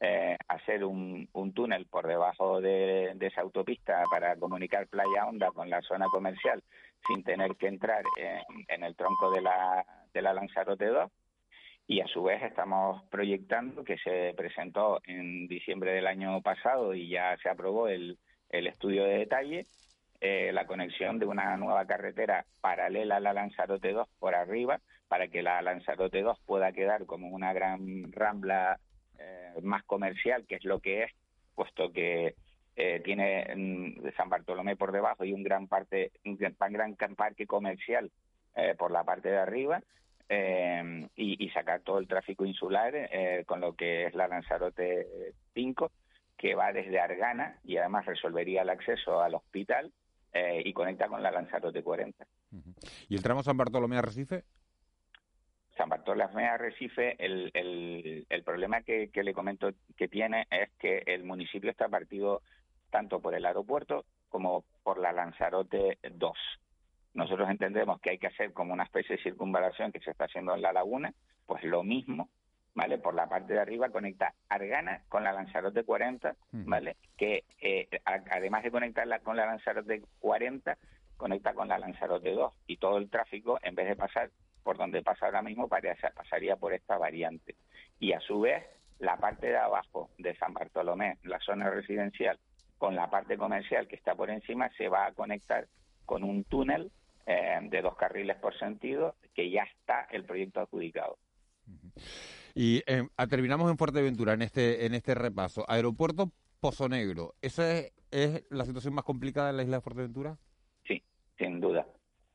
eh, 0.00 0.36
hacer 0.46 0.84
un, 0.84 1.28
túnel 1.54 1.86
por 1.86 2.06
debajo 2.06 2.60
de, 2.60 3.16
esa 3.20 3.40
autopista 3.40 4.04
para 4.10 4.36
comunicar 4.36 4.86
Playa 4.86 5.26
Honda 5.26 5.50
con 5.50 5.68
la 5.68 5.82
zona 5.82 6.06
comercial 6.06 6.62
sin 7.06 7.24
tener 7.24 7.56
que 7.56 7.66
entrar 7.66 8.04
en, 8.68 8.84
el 8.84 8.94
tronco 8.94 9.30
de 9.30 9.40
la, 9.40 9.84
de 10.12 10.22
la 10.22 10.32
Lanzarote 10.34 10.86
2. 10.86 11.10
Y 11.88 12.00
a 12.00 12.06
su 12.06 12.22
vez 12.22 12.42
estamos 12.42 13.02
proyectando, 13.10 13.82
que 13.82 13.98
se 13.98 14.34
presentó 14.36 15.00
en 15.04 15.48
diciembre 15.48 15.92
del 15.92 16.06
año 16.06 16.40
pasado 16.42 16.94
y 16.94 17.08
ya 17.08 17.36
se 17.42 17.48
aprobó 17.48 17.88
el, 17.88 18.18
el 18.50 18.66
estudio 18.68 19.04
de 19.04 19.18
detalle, 19.18 19.66
eh, 20.20 20.52
la 20.52 20.66
conexión 20.66 21.18
de 21.18 21.26
una 21.26 21.56
nueva 21.56 21.86
carretera 21.86 22.44
paralela 22.60 23.16
a 23.16 23.20
la 23.20 23.32
Lanzarote 23.32 23.92
2 23.92 24.06
por 24.20 24.34
arriba, 24.34 24.80
para 25.08 25.28
que 25.28 25.42
la 25.42 25.60
Lanzarote 25.62 26.22
2 26.22 26.38
pueda 26.46 26.72
quedar 26.72 27.06
como 27.06 27.28
una 27.28 27.52
gran 27.52 28.12
rambla 28.12 28.78
eh, 29.18 29.54
más 29.62 29.82
comercial, 29.84 30.46
que 30.46 30.56
es 30.56 30.64
lo 30.64 30.80
que 30.80 31.04
es, 31.04 31.12
puesto 31.54 31.90
que 31.90 32.34
eh, 32.80 33.00
tiene 33.04 33.44
mm, 33.56 34.10
San 34.16 34.28
Bartolomé 34.28 34.76
por 34.76 34.92
debajo 34.92 35.24
y 35.24 35.32
un 35.32 35.42
gran 35.42 35.66
parte, 35.66 36.12
un 36.24 36.36
gran, 36.36 36.94
parque 37.16 37.44
comercial 37.44 38.12
eh, 38.54 38.76
por 38.78 38.92
la 38.92 39.02
parte 39.02 39.30
de 39.30 39.38
arriba. 39.38 39.82
Y, 40.30 41.50
sacar 41.50 41.80
todo 41.80 41.98
el 41.98 42.06
tráfico 42.06 42.44
insular 42.44 42.92
con 43.46 43.60
lo 43.60 43.74
que 43.74 44.06
es 44.06 44.14
la 44.14 44.28
Lanzarote 44.28 45.32
5, 45.54 45.90
que 46.36 46.54
va 46.54 46.72
desde 46.72 47.00
Argana 47.00 47.58
y 47.64 47.78
además 47.78 48.04
resolvería 48.06 48.62
el 48.62 48.68
acceso 48.68 49.20
al 49.22 49.34
hospital 49.34 49.90
y 50.34 50.72
conecta 50.74 51.08
con 51.08 51.22
la 51.22 51.30
Lanzarote 51.30 51.82
40. 51.82 52.26
¿Y 53.08 53.16
el 53.16 53.22
tramo 53.22 53.42
San 53.42 53.56
Bartolomé 53.56 53.96
Arrecife? 53.96 54.44
San 55.78 55.88
Bartolomé 55.88 56.48
Arrecife, 56.48 57.14
el, 57.24 57.52
el, 58.28 58.42
problema 58.42 58.82
que, 58.82 59.10
le 59.14 59.32
comento 59.32 59.70
que 59.96 60.08
tiene 60.08 60.46
es 60.50 60.70
que 60.78 61.04
el 61.06 61.22
municipio 61.22 61.70
está 61.70 61.88
partido 61.88 62.42
tanto 62.90 63.20
por 63.20 63.34
el 63.34 63.46
aeropuerto 63.46 64.04
como 64.28 64.64
por 64.82 64.98
la 64.98 65.12
Lanzarote 65.12 65.98
2. 66.10 66.32
Nosotros 67.14 67.48
entendemos 67.50 68.00
que 68.00 68.10
hay 68.10 68.18
que 68.18 68.28
hacer 68.28 68.52
como 68.52 68.72
una 68.72 68.84
especie 68.84 69.16
de 69.16 69.22
circunvalación 69.22 69.92
que 69.92 70.00
se 70.00 70.10
está 70.10 70.24
haciendo 70.24 70.54
en 70.54 70.62
la 70.62 70.72
laguna, 70.72 71.12
pues 71.46 71.64
lo 71.64 71.82
mismo, 71.82 72.28
¿vale? 72.74 72.98
Por 72.98 73.14
la 73.14 73.28
parte 73.28 73.54
de 73.54 73.60
arriba 73.60 73.88
conecta 73.88 74.34
Argana 74.48 75.02
con 75.08 75.24
la 75.24 75.32
Lanzarote 75.32 75.84
40, 75.84 76.36
¿vale? 76.52 76.96
Que 77.16 77.44
eh, 77.60 77.88
además 78.04 78.62
de 78.62 78.70
conectarla 78.70 79.18
con 79.20 79.36
la 79.36 79.46
Lanzarote 79.46 80.02
40, 80.20 80.76
conecta 81.16 81.54
con 81.54 81.68
la 81.68 81.78
Lanzarote 81.78 82.32
2 82.32 82.52
y 82.66 82.76
todo 82.76 82.98
el 82.98 83.10
tráfico, 83.10 83.58
en 83.62 83.74
vez 83.74 83.88
de 83.88 83.96
pasar 83.96 84.30
por 84.62 84.76
donde 84.76 85.02
pasa 85.02 85.26
ahora 85.26 85.42
mismo 85.42 85.66
pasaría 85.66 86.56
por 86.56 86.74
esta 86.74 86.98
variante. 86.98 87.56
Y 87.98 88.12
a 88.12 88.20
su 88.20 88.40
vez, 88.40 88.64
la 88.98 89.16
parte 89.16 89.46
de 89.46 89.56
abajo 89.56 90.10
de 90.18 90.36
San 90.36 90.52
Bartolomé, 90.52 91.16
la 91.22 91.40
zona 91.40 91.70
residencial, 91.70 92.38
con 92.76 92.94
la 92.94 93.10
parte 93.10 93.36
comercial 93.36 93.88
que 93.88 93.96
está 93.96 94.14
por 94.14 94.30
encima, 94.30 94.70
se 94.76 94.88
va 94.88 95.06
a 95.06 95.12
conectar 95.12 95.66
con 96.08 96.24
un 96.24 96.44
túnel 96.44 96.90
eh, 97.26 97.58
de 97.64 97.82
dos 97.82 97.94
carriles 97.96 98.38
por 98.38 98.58
sentido 98.58 99.14
que 99.34 99.50
ya 99.50 99.64
está 99.64 100.08
el 100.10 100.24
proyecto 100.24 100.60
adjudicado. 100.60 101.18
Y 102.54 102.82
eh, 102.86 103.06
terminamos 103.28 103.70
en 103.70 103.76
Fuerteventura 103.76 104.32
en 104.32 104.40
este 104.40 104.86
en 104.86 104.94
este 104.94 105.14
repaso. 105.14 105.66
Aeropuerto 105.68 106.32
Pozo 106.60 106.88
Negro. 106.88 107.34
¿Esa 107.42 107.80
es 108.10 108.46
la 108.48 108.64
situación 108.64 108.94
más 108.94 109.04
complicada 109.04 109.50
en 109.50 109.58
la 109.58 109.62
isla 109.64 109.76
de 109.76 109.82
Fuerteventura? 109.82 110.38
Sí, 110.86 111.02
sin 111.36 111.60
duda. 111.60 111.86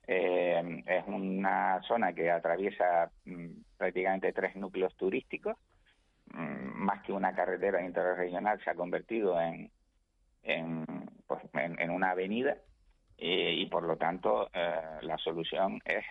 Eh, 0.05 0.83
es 0.85 1.03
una 1.07 1.81
zona 1.87 2.13
que 2.13 2.29
atraviesa 2.29 3.11
mm, 3.25 3.47
prácticamente 3.75 4.33
tres 4.33 4.55
núcleos 4.55 4.95
turísticos. 4.97 5.57
Mm, 6.31 6.83
más 6.85 7.01
que 7.01 7.11
una 7.11 7.33
carretera 7.33 7.83
interregional, 7.83 8.63
se 8.63 8.69
ha 8.69 8.75
convertido 8.75 9.41
en, 9.41 9.71
en, 10.43 10.85
pues, 11.25 11.41
en, 11.53 11.89
una 11.89 12.11
avenida 12.11 12.57
eh, 13.17 13.53
y 13.57 13.65
por 13.67 13.83
lo 13.83 13.97
tanto 13.97 14.49
eh, 14.53 14.99
la 15.01 15.17
solución 15.17 15.81
es 15.85 16.03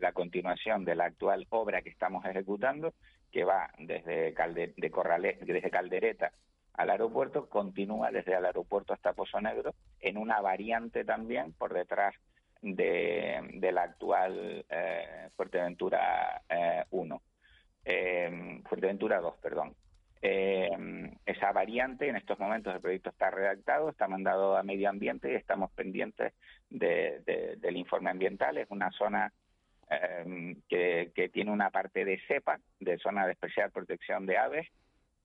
la 0.00 0.12
continuación 0.12 0.84
de 0.84 0.94
la 0.94 1.06
actual 1.06 1.46
obra 1.50 1.82
que 1.82 1.90
estamos 1.90 2.24
ejecutando, 2.24 2.94
que 3.30 3.44
va 3.44 3.70
desde, 3.78 4.34
de 4.76 4.90
Corrales, 4.90 5.38
desde 5.40 5.70
Caldereta 5.70 6.32
al 6.78 6.90
aeropuerto, 6.90 7.48
continúa 7.48 8.12
desde 8.12 8.36
el 8.36 8.46
aeropuerto 8.46 8.92
hasta 8.92 9.12
Pozo 9.12 9.40
Negro, 9.40 9.74
en 10.00 10.16
una 10.16 10.40
variante 10.40 11.04
también 11.04 11.52
por 11.52 11.74
detrás 11.74 12.14
de, 12.62 13.70
la 13.72 13.82
actual 13.82 14.64
eh, 14.68 15.28
Fuerteventura 15.36 16.40
1, 16.90 17.22
eh, 17.84 18.30
eh, 18.30 18.62
Fuerteventura 18.68 19.20
2, 19.20 19.34
perdón. 19.42 19.74
Esa 20.20 21.52
variante 21.52 22.08
en 22.08 22.16
estos 22.16 22.38
momentos 22.38 22.74
el 22.74 22.80
proyecto 22.80 23.10
está 23.10 23.30
redactado, 23.30 23.88
está 23.88 24.08
mandado 24.08 24.56
a 24.56 24.62
medio 24.62 24.88
ambiente 24.88 25.32
y 25.32 25.36
estamos 25.36 25.70
pendientes 25.72 26.32
del 26.68 27.76
informe 27.76 28.10
ambiental. 28.10 28.58
Es 28.58 28.70
una 28.70 28.90
zona 28.90 29.32
que, 30.68 31.12
que, 31.14 31.28
tiene 31.28 31.50
una 31.50 31.70
parte 31.70 32.04
de 32.04 32.20
cepa, 32.26 32.58
de 32.80 32.98
zona 32.98 33.26
de 33.26 33.32
especial 33.32 33.70
protección 33.70 34.26
de 34.26 34.36
aves, 34.36 34.68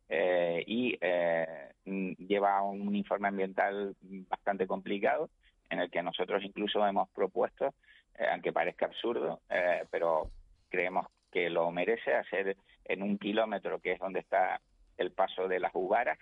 eh, 0.10 0.63
y 0.67 0.97
eh, 1.01 1.71
lleva 1.86 2.62
un 2.62 2.95
informe 2.95 3.29
ambiental 3.29 3.95
bastante 4.29 4.67
complicado 4.67 5.29
en 5.69 5.79
el 5.79 5.89
que 5.89 6.03
nosotros 6.03 6.43
incluso 6.43 6.86
hemos 6.86 7.10
propuesto, 7.10 7.73
eh, 8.19 8.27
aunque 8.32 8.53
parezca 8.53 8.86
absurdo, 8.86 9.41
pero 9.89 10.29
creemos 10.69 11.08
que 11.32 11.49
lo 11.49 11.71
merece 11.71 12.13
hacer 12.13 12.58
en 12.86 13.01
un 13.01 13.17
kilómetro 13.17 13.79
que 13.79 13.93
es 13.93 13.99
donde 13.99 14.19
está 14.19 14.62
el 14.97 15.12
paso 15.12 15.47
de 15.47 15.60
las 15.60 15.71
uvaras, 15.73 16.17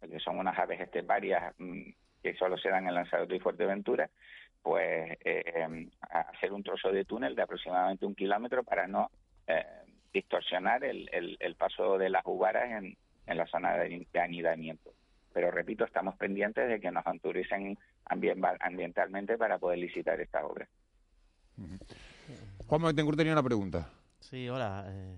que 0.00 0.20
son 0.20 0.38
unas 0.38 0.58
aves 0.58 0.80
esteparias 0.80 1.54
mm, 1.58 1.90
que 2.22 2.34
solo 2.34 2.56
se 2.58 2.70
dan 2.70 2.86
en 2.86 2.94
Lanzarote 2.94 3.36
y 3.36 3.40
Fuerteventura, 3.40 4.10
pues 4.62 5.18
hacer 6.10 6.52
un 6.52 6.62
trozo 6.62 6.90
de 6.90 7.04
túnel 7.04 7.34
de 7.34 7.42
aproximadamente 7.42 8.06
un 8.06 8.14
kilómetro 8.14 8.64
para 8.64 8.86
no 8.86 9.10
distorsionar 10.10 10.84
el, 10.84 11.36
el 11.38 11.54
paso 11.56 11.98
de 11.98 12.08
las 12.08 12.22
uvaras 12.24 12.70
en, 12.70 12.96
en 13.26 13.36
la 13.36 13.46
zona 13.46 13.76
de, 13.76 14.06
anidamiento. 14.20 14.92
Pero 15.32 15.50
repito, 15.50 15.84
estamos 15.84 16.16
pendientes 16.16 16.68
de 16.68 16.80
que 16.80 16.90
nos 16.90 17.06
autoricen 17.06 17.76
ambientalmente 18.04 19.36
para 19.36 19.58
poder 19.58 19.78
licitar 19.78 20.20
esta 20.20 20.44
obra. 20.46 20.68
Juan 22.66 22.82
Betancourt 22.82 23.18
tenía 23.18 23.32
una 23.32 23.42
pregunta. 23.42 23.88
Sí, 24.20 24.48
hola, 24.48 24.84
eh, 24.88 25.16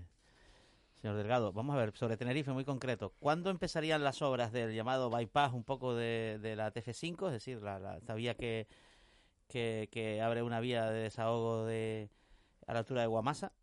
señor 1.07 1.17
Delgado. 1.17 1.53
Vamos 1.53 1.73
a 1.73 1.79
ver, 1.79 1.95
sobre 1.95 2.17
Tenerife 2.17 2.51
muy 2.51 2.65
concreto. 2.65 3.13
¿Cuándo 3.19 3.49
empezarían 3.49 4.03
las 4.03 4.21
obras 4.21 4.51
del 4.51 4.73
llamado 4.73 5.09
bypass 5.09 5.53
un 5.53 5.63
poco 5.63 5.95
de, 5.95 6.53
la 6.57 6.73
TF5? 6.73 7.27
Es 7.27 7.31
decir, 7.31 7.61
la, 7.61 8.01
vía 8.13 8.35
que, 8.35 8.67
que, 9.47 10.21
abre 10.21 10.41
una 10.41 10.59
vía 10.59 10.91
de 10.91 11.03
desahogo 11.03 11.65
de, 11.65 12.09
a 12.65 12.73
la 12.73 12.79
altura 12.79 13.01
de 13.01 13.07
Guamasa, 13.07 13.53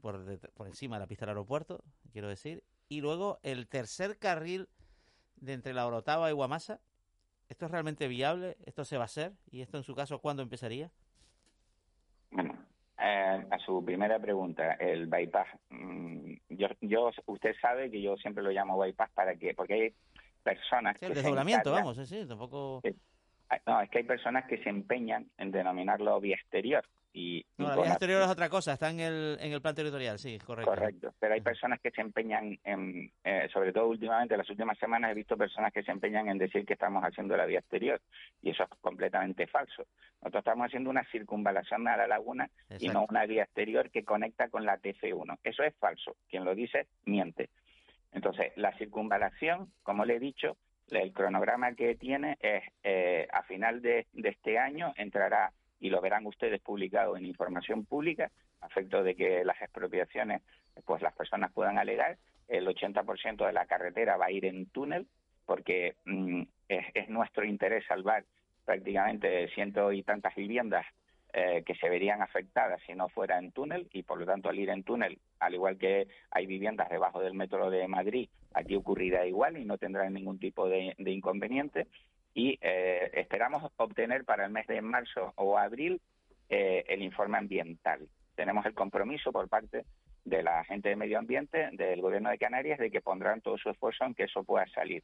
por, 0.00 0.38
por 0.54 0.68
encima 0.68 0.96
de 0.96 1.00
la 1.00 1.08
pista 1.08 1.24
del 1.24 1.30
aeropuerto, 1.30 1.82
quiero 2.12 2.28
decir. 2.28 2.62
Y 2.88 3.00
luego 3.00 3.40
el 3.42 3.66
tercer 3.66 4.16
carril 4.16 4.68
de 5.34 5.54
entre 5.54 5.74
la 5.74 5.84
Orotava 5.84 6.30
y 6.30 6.32
Guamasa. 6.32 6.80
¿Esto 7.48 7.64
es 7.64 7.72
realmente 7.72 8.06
viable? 8.06 8.56
¿Esto 8.66 8.84
se 8.84 8.98
va 8.98 9.04
a 9.04 9.06
hacer? 9.06 9.34
¿Y 9.50 9.62
esto 9.62 9.78
en 9.78 9.82
su 9.82 9.96
caso 9.96 10.20
cuándo 10.20 10.42
empezaría? 10.42 10.92
Eh, 13.00 13.46
a 13.50 13.58
su 13.60 13.84
primera 13.84 14.18
pregunta, 14.18 14.72
el 14.74 15.06
bypass. 15.06 15.46
Mm, 15.70 16.32
yo, 16.48 16.68
yo, 16.80 17.10
usted 17.26 17.54
sabe 17.60 17.90
que 17.90 18.02
yo 18.02 18.16
siempre 18.16 18.42
lo 18.42 18.50
llamo 18.50 18.76
bypass 18.76 19.10
para 19.12 19.36
que, 19.36 19.54
porque 19.54 19.74
hay 19.74 19.94
personas 20.42 20.96
sí, 20.98 21.06
el 21.06 21.14
desdoblamiento, 21.14 21.70
vamos, 21.70 21.96
sí, 22.08 22.26
tampoco. 22.26 22.82
no, 23.66 23.80
es 23.80 23.90
que 23.90 23.98
hay 23.98 24.04
personas 24.04 24.46
que 24.46 24.60
se 24.64 24.68
empeñan 24.68 25.26
en 25.38 25.52
denominarlo 25.52 26.20
vía 26.20 26.34
exterior. 26.34 26.84
Y, 27.12 27.44
no, 27.56 27.68
la 27.68 27.76
vía 27.76 27.90
exterior 27.90 28.22
es 28.22 28.28
otra 28.28 28.48
cosa, 28.48 28.74
está 28.74 28.90
en 28.90 29.00
el, 29.00 29.38
en 29.40 29.52
el 29.52 29.62
plan 29.62 29.74
territorial, 29.74 30.18
sí, 30.18 30.38
correcto. 30.38 30.70
Correcto, 30.70 31.14
pero 31.18 31.34
hay 31.34 31.40
personas 31.40 31.80
que 31.80 31.90
se 31.90 32.02
empeñan, 32.02 32.58
en, 32.64 33.10
eh, 33.24 33.48
sobre 33.52 33.72
todo 33.72 33.88
últimamente, 33.88 34.36
las 34.36 34.48
últimas 34.50 34.78
semanas 34.78 35.10
he 35.10 35.14
visto 35.14 35.36
personas 35.36 35.72
que 35.72 35.82
se 35.82 35.90
empeñan 35.90 36.28
en 36.28 36.38
decir 36.38 36.66
que 36.66 36.74
estamos 36.74 37.02
haciendo 37.02 37.36
la 37.36 37.46
vía 37.46 37.60
exterior, 37.60 38.00
y 38.42 38.50
eso 38.50 38.64
es 38.64 38.68
completamente 38.80 39.46
falso. 39.46 39.86
Nosotros 40.20 40.40
estamos 40.42 40.66
haciendo 40.66 40.90
una 40.90 41.04
circunvalación 41.10 41.88
a 41.88 41.96
la 41.96 42.06
laguna 42.06 42.50
y 42.78 42.88
no 42.88 43.06
una 43.08 43.24
vía 43.24 43.44
exterior 43.44 43.90
que 43.90 44.04
conecta 44.04 44.48
con 44.48 44.64
la 44.64 44.78
TF1. 44.78 45.38
Eso 45.42 45.62
es 45.62 45.74
falso, 45.76 46.16
quien 46.28 46.44
lo 46.44 46.54
dice 46.54 46.86
miente. 47.04 47.50
Entonces, 48.12 48.52
la 48.56 48.76
circunvalación, 48.76 49.72
como 49.82 50.04
le 50.04 50.16
he 50.16 50.20
dicho, 50.20 50.56
el 50.90 51.12
cronograma 51.12 51.74
que 51.74 51.94
tiene 51.96 52.36
es 52.40 52.64
eh, 52.82 53.28
a 53.32 53.42
final 53.42 53.82
de, 53.82 54.06
de 54.12 54.28
este 54.30 54.58
año 54.58 54.92
entrará 54.96 55.52
y 55.80 55.90
lo 55.90 56.00
verán 56.00 56.26
ustedes 56.26 56.60
publicado 56.60 57.16
en 57.16 57.26
información 57.26 57.84
pública, 57.84 58.30
a 58.60 58.66
efecto 58.66 59.02
de 59.02 59.14
que 59.14 59.44
las 59.44 59.60
expropiaciones, 59.60 60.42
pues 60.84 61.02
las 61.02 61.14
personas 61.14 61.52
puedan 61.52 61.78
alegar. 61.78 62.18
El 62.48 62.66
80% 62.66 63.46
de 63.46 63.52
la 63.52 63.66
carretera 63.66 64.16
va 64.16 64.26
a 64.26 64.30
ir 64.30 64.44
en 64.44 64.66
túnel, 64.66 65.06
porque 65.46 65.96
mm, 66.04 66.42
es, 66.68 67.08
nuestro 67.08 67.44
interés 67.44 67.84
salvar 67.86 68.24
prácticamente 68.64 69.48
ciento 69.54 69.92
y 69.92 70.02
tantas 70.02 70.34
viviendas 70.34 70.84
eh, 71.32 71.62
que 71.64 71.74
se 71.74 71.88
verían 71.88 72.22
afectadas 72.22 72.80
si 72.86 72.94
no 72.94 73.08
fuera 73.08 73.38
en 73.38 73.52
túnel 73.52 73.88
y 73.92 74.02
por 74.02 74.18
lo 74.18 74.26
tanto 74.26 74.48
al 74.48 74.58
ir 74.58 74.70
en 74.70 74.82
túnel, 74.82 75.18
al 75.40 75.54
igual 75.54 75.78
que 75.78 76.08
hay 76.30 76.46
viviendas 76.46 76.88
debajo 76.88 77.20
del 77.20 77.34
metro 77.34 77.70
de 77.70 77.86
Madrid 77.86 78.28
aquí 78.54 78.76
ocurrirá 78.76 79.26
igual 79.26 79.56
y 79.56 79.64
no 79.64 79.78
tendrá 79.78 80.08
ningún 80.10 80.38
tipo 80.38 80.68
de, 80.68 80.94
inconveniente. 80.98 81.86
Y 82.34 82.58
eh, 82.60 83.10
esperamos 83.14 83.70
obtener 83.76 84.24
para 84.24 84.44
el 84.44 84.52
mes 84.52 84.66
de 84.66 84.80
marzo 84.80 85.32
o 85.36 85.58
abril 85.58 86.00
eh, 86.48 86.84
el 86.88 87.02
informe 87.02 87.38
ambiental. 87.38 88.08
Tenemos 88.34 88.64
el 88.66 88.74
compromiso 88.74 89.32
por 89.32 89.48
parte 89.48 89.84
de 90.24 90.42
la 90.42 90.62
gente 90.64 90.90
de 90.90 90.96
medio 90.96 91.18
ambiente 91.18 91.70
del 91.72 92.00
gobierno 92.00 92.30
de 92.30 92.38
Canarias 92.38 92.78
de 92.78 92.90
que 92.90 93.00
pondrán 93.00 93.40
todo 93.40 93.56
su 93.58 93.70
esfuerzo 93.70 94.04
en 94.04 94.14
que 94.14 94.24
eso 94.24 94.44
pueda 94.44 94.66
salir. 94.68 95.02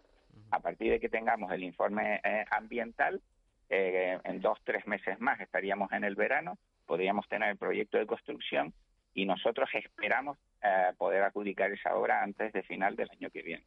A 0.51 0.61
partir 0.61 0.93
de 0.93 1.01
que 1.01 1.09
tengamos 1.09 1.51
el 1.51 1.65
informe 1.65 2.21
eh, 2.23 2.45
ambiental, 2.51 3.21
en 3.67 4.41
dos, 4.41 4.59
tres 4.63 4.87
meses 4.87 5.19
más 5.19 5.41
estaríamos 5.41 5.91
en 5.91 6.05
el 6.05 6.15
verano, 6.15 6.59
podríamos 6.87 7.27
tener 7.29 7.49
el 7.49 7.57
proyecto 7.57 7.99
de 7.99 8.07
construcción 8.07 8.73
y 9.15 9.25
nosotros 9.25 9.69
esperamos 9.73 10.39
eh, 10.63 10.93
poder 10.99 11.23
adjudicar 11.23 11.71
esa 11.73 11.95
obra 11.97 12.23
antes 12.23 12.53
de 12.53 12.63
final 12.63 12.97
del 12.97 13.11
año 13.11 13.31
que 13.31 13.43
viene. 13.43 13.65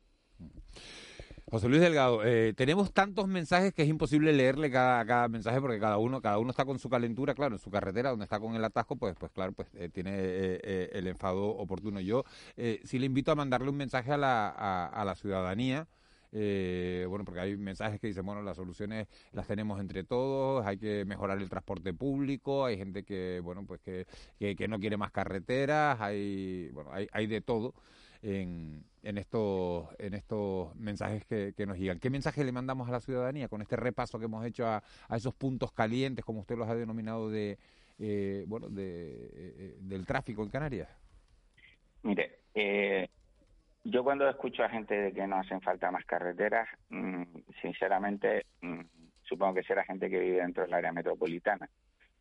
José 1.50 1.70
Luis 1.70 1.82
Delgado, 1.82 2.26
eh, 2.26 2.54
tenemos 2.56 2.92
tantos 2.94 3.28
mensajes 3.28 3.74
que 3.74 3.84
es 3.84 3.88
imposible 3.88 4.34
leerle 4.34 4.70
cada, 4.70 5.28
mensaje 5.30 5.62
porque 5.62 5.80
cada 5.80 5.98
uno 5.98 6.22
cada 6.22 6.40
uno 6.40 6.52
está 6.52 6.66
con 6.66 6.78
su 6.78 6.90
calentura, 6.90 7.34
claro, 7.36 7.56
en 7.56 7.60
su 7.60 7.70
carretera 7.72 8.10
donde 8.10 8.26
está 8.26 8.40
con 8.40 8.56
el 8.56 8.64
atasco, 8.66 8.98
pues 8.98 9.16
pues 9.18 9.32
claro, 9.32 9.54
pues 9.54 9.70
eh, 9.76 9.90
tiene 9.90 10.60
el 10.92 11.08
enfado 11.08 11.48
oportuno. 11.48 12.02
Yo 12.02 12.26
sí 12.84 13.00
le 13.00 13.06
invito 13.06 13.32
a 13.32 13.36
mandarle 13.36 13.70
un 13.70 13.78
mensaje 13.78 14.12
a 14.12 14.18
la, 14.18 14.50
a 14.88 15.06
la 15.06 15.16
ciudadanía 15.16 15.88
eh, 16.32 17.06
bueno, 17.08 17.24
porque 17.24 17.40
hay 17.40 17.58
mensajes 17.58 18.00
que 18.00 18.08
dicen, 18.08 18.26
bueno, 18.26 18.42
las 18.42 18.58
soluciones 18.58 19.08
las 19.32 19.48
tenemos 19.48 19.80
entre 19.80 20.04
todos, 20.04 20.66
hay 20.66 20.78
que 20.78 21.06
mejorar 21.06 21.38
el 21.40 21.50
transporte 21.50 21.94
público, 21.94 22.66
hay 22.66 22.78
gente 22.78 23.04
que, 23.04 23.40
bueno, 23.42 23.66
pues 23.66 23.80
que, 23.82 24.06
que, 24.38 24.68
no 24.68 24.80
quiere 24.80 24.98
más 24.98 25.12
carreteras, 25.12 26.00
hay, 26.02 26.70
bueno, 26.74 26.92
hay, 26.94 27.08
hay 27.12 27.28
de 27.28 27.42
todo 27.42 27.74
en, 28.22 28.84
en, 29.04 29.18
estos, 29.18 29.88
en 30.00 30.14
estos 30.14 30.76
mensajes 30.76 31.26
que, 31.26 31.66
nos 31.66 31.78
llegan. 31.78 32.00
¿Qué 32.00 32.10
mensaje 32.10 32.44
le 32.44 32.52
mandamos 32.52 32.88
a 32.90 32.92
la 32.92 33.00
ciudadanía 33.00 33.48
con 33.48 33.62
este 33.62 33.76
repaso 33.76 34.20
que 34.20 34.26
hemos 34.26 34.46
hecho 34.46 34.68
a, 34.68 34.84
a 35.08 35.16
esos 35.16 35.34
puntos 35.34 35.72
calientes, 35.72 36.26
como 36.26 36.42
usted 36.42 36.58
los 36.58 36.70
ha 36.70 36.76
denominado, 36.76 37.30
de, 37.30 37.58
eh, 38.00 38.46
bueno, 38.48 38.70
de, 38.70 39.30
eh, 39.34 39.78
del 39.80 40.06
tráfico 40.06 40.44
en 40.44 40.50
Canarias? 40.50 40.90
Mire, 42.04 42.40
eh, 42.54 43.10
yo 43.84 44.04
cuando 44.04 44.30
escucho 44.30 44.64
a 44.64 44.70
gente 44.70 44.94
de 44.94 45.14
que 45.14 45.26
no 45.26 45.38
hacen 45.38 45.62
falta 45.62 45.90
más 45.92 46.06
carreteras, 46.06 46.68
mm, 46.90 47.24
sinceramente 47.62 48.46
mm, 48.62 48.82
supongo 49.24 49.56
que 49.56 49.64
será 49.64 49.84
gente 49.84 50.10
que 50.10 50.20
vive 50.20 50.42
dentro 50.42 50.64
del 50.64 50.74
área 50.74 50.92
metropolitana. 50.92 51.70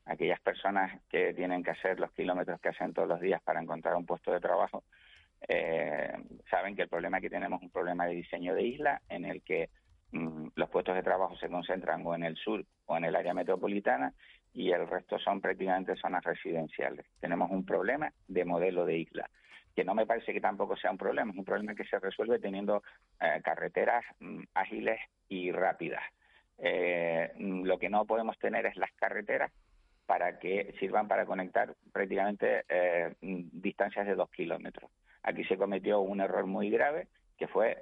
Aquellas 0.04 0.40
personas 0.40 1.00
que 1.08 1.34
tienen 1.34 1.64
que 1.64 1.72
hacer 1.72 1.98
los 1.98 2.12
kilómetros 2.12 2.60
que 2.60 2.68
hacen 2.68 2.94
todos 2.94 3.08
los 3.08 3.20
días 3.20 3.42
para 3.42 3.60
encontrar 3.60 3.96
un 3.96 4.06
puesto 4.06 4.32
de 4.32 4.40
trabajo, 4.40 4.84
eh, 5.48 6.12
saben 6.50 6.76
que 6.76 6.82
el 6.82 6.88
problema 6.88 7.20
que 7.20 7.30
tenemos 7.30 7.60
es 7.60 7.64
un 7.64 7.70
problema 7.70 8.06
de 8.06 8.14
diseño 8.14 8.54
de 8.54 8.62
isla 8.62 9.02
en 9.08 9.24
el 9.24 9.42
que 9.42 9.70
mm, 10.12 10.48
los 10.54 10.70
puestos 10.70 10.94
de 10.94 11.02
trabajo 11.02 11.36
se 11.36 11.48
concentran 11.48 12.06
o 12.06 12.14
en 12.14 12.24
el 12.24 12.36
sur 12.36 12.64
o 12.86 12.96
en 12.96 13.04
el 13.04 13.16
área 13.16 13.34
metropolitana 13.34 14.12
y 14.52 14.70
el 14.70 14.88
resto 14.88 15.18
son 15.18 15.40
prácticamente 15.40 15.96
zonas 15.96 16.24
residenciales. 16.24 17.06
Tenemos 17.20 17.50
un 17.50 17.64
problema 17.64 18.12
de 18.26 18.44
modelo 18.44 18.86
de 18.86 18.98
isla 18.98 19.28
que 19.76 19.84
no 19.84 19.94
me 19.94 20.06
parece 20.06 20.32
que 20.32 20.40
tampoco 20.40 20.74
sea 20.76 20.90
un 20.90 20.96
problema, 20.96 21.32
es 21.32 21.38
un 21.38 21.44
problema 21.44 21.74
que 21.74 21.84
se 21.84 21.98
resuelve 21.98 22.38
teniendo 22.38 22.82
eh, 23.20 23.42
carreteras 23.44 24.02
mm, 24.20 24.44
ágiles 24.54 24.98
y 25.28 25.52
rápidas. 25.52 26.02
Eh, 26.56 27.30
mm, 27.38 27.64
lo 27.64 27.78
que 27.78 27.90
no 27.90 28.06
podemos 28.06 28.38
tener 28.38 28.64
es 28.64 28.76
las 28.76 28.90
carreteras 28.92 29.52
para 30.06 30.38
que 30.38 30.74
sirvan 30.80 31.06
para 31.06 31.26
conectar 31.26 31.74
prácticamente 31.92 32.64
eh, 32.68 33.14
mm, 33.20 33.60
distancias 33.60 34.06
de 34.06 34.14
dos 34.14 34.30
kilómetros. 34.30 34.90
Aquí 35.26 35.44
se 35.44 35.58
cometió 35.58 36.00
un 36.00 36.20
error 36.20 36.46
muy 36.46 36.70
grave, 36.70 37.08
que 37.36 37.48
fue 37.48 37.76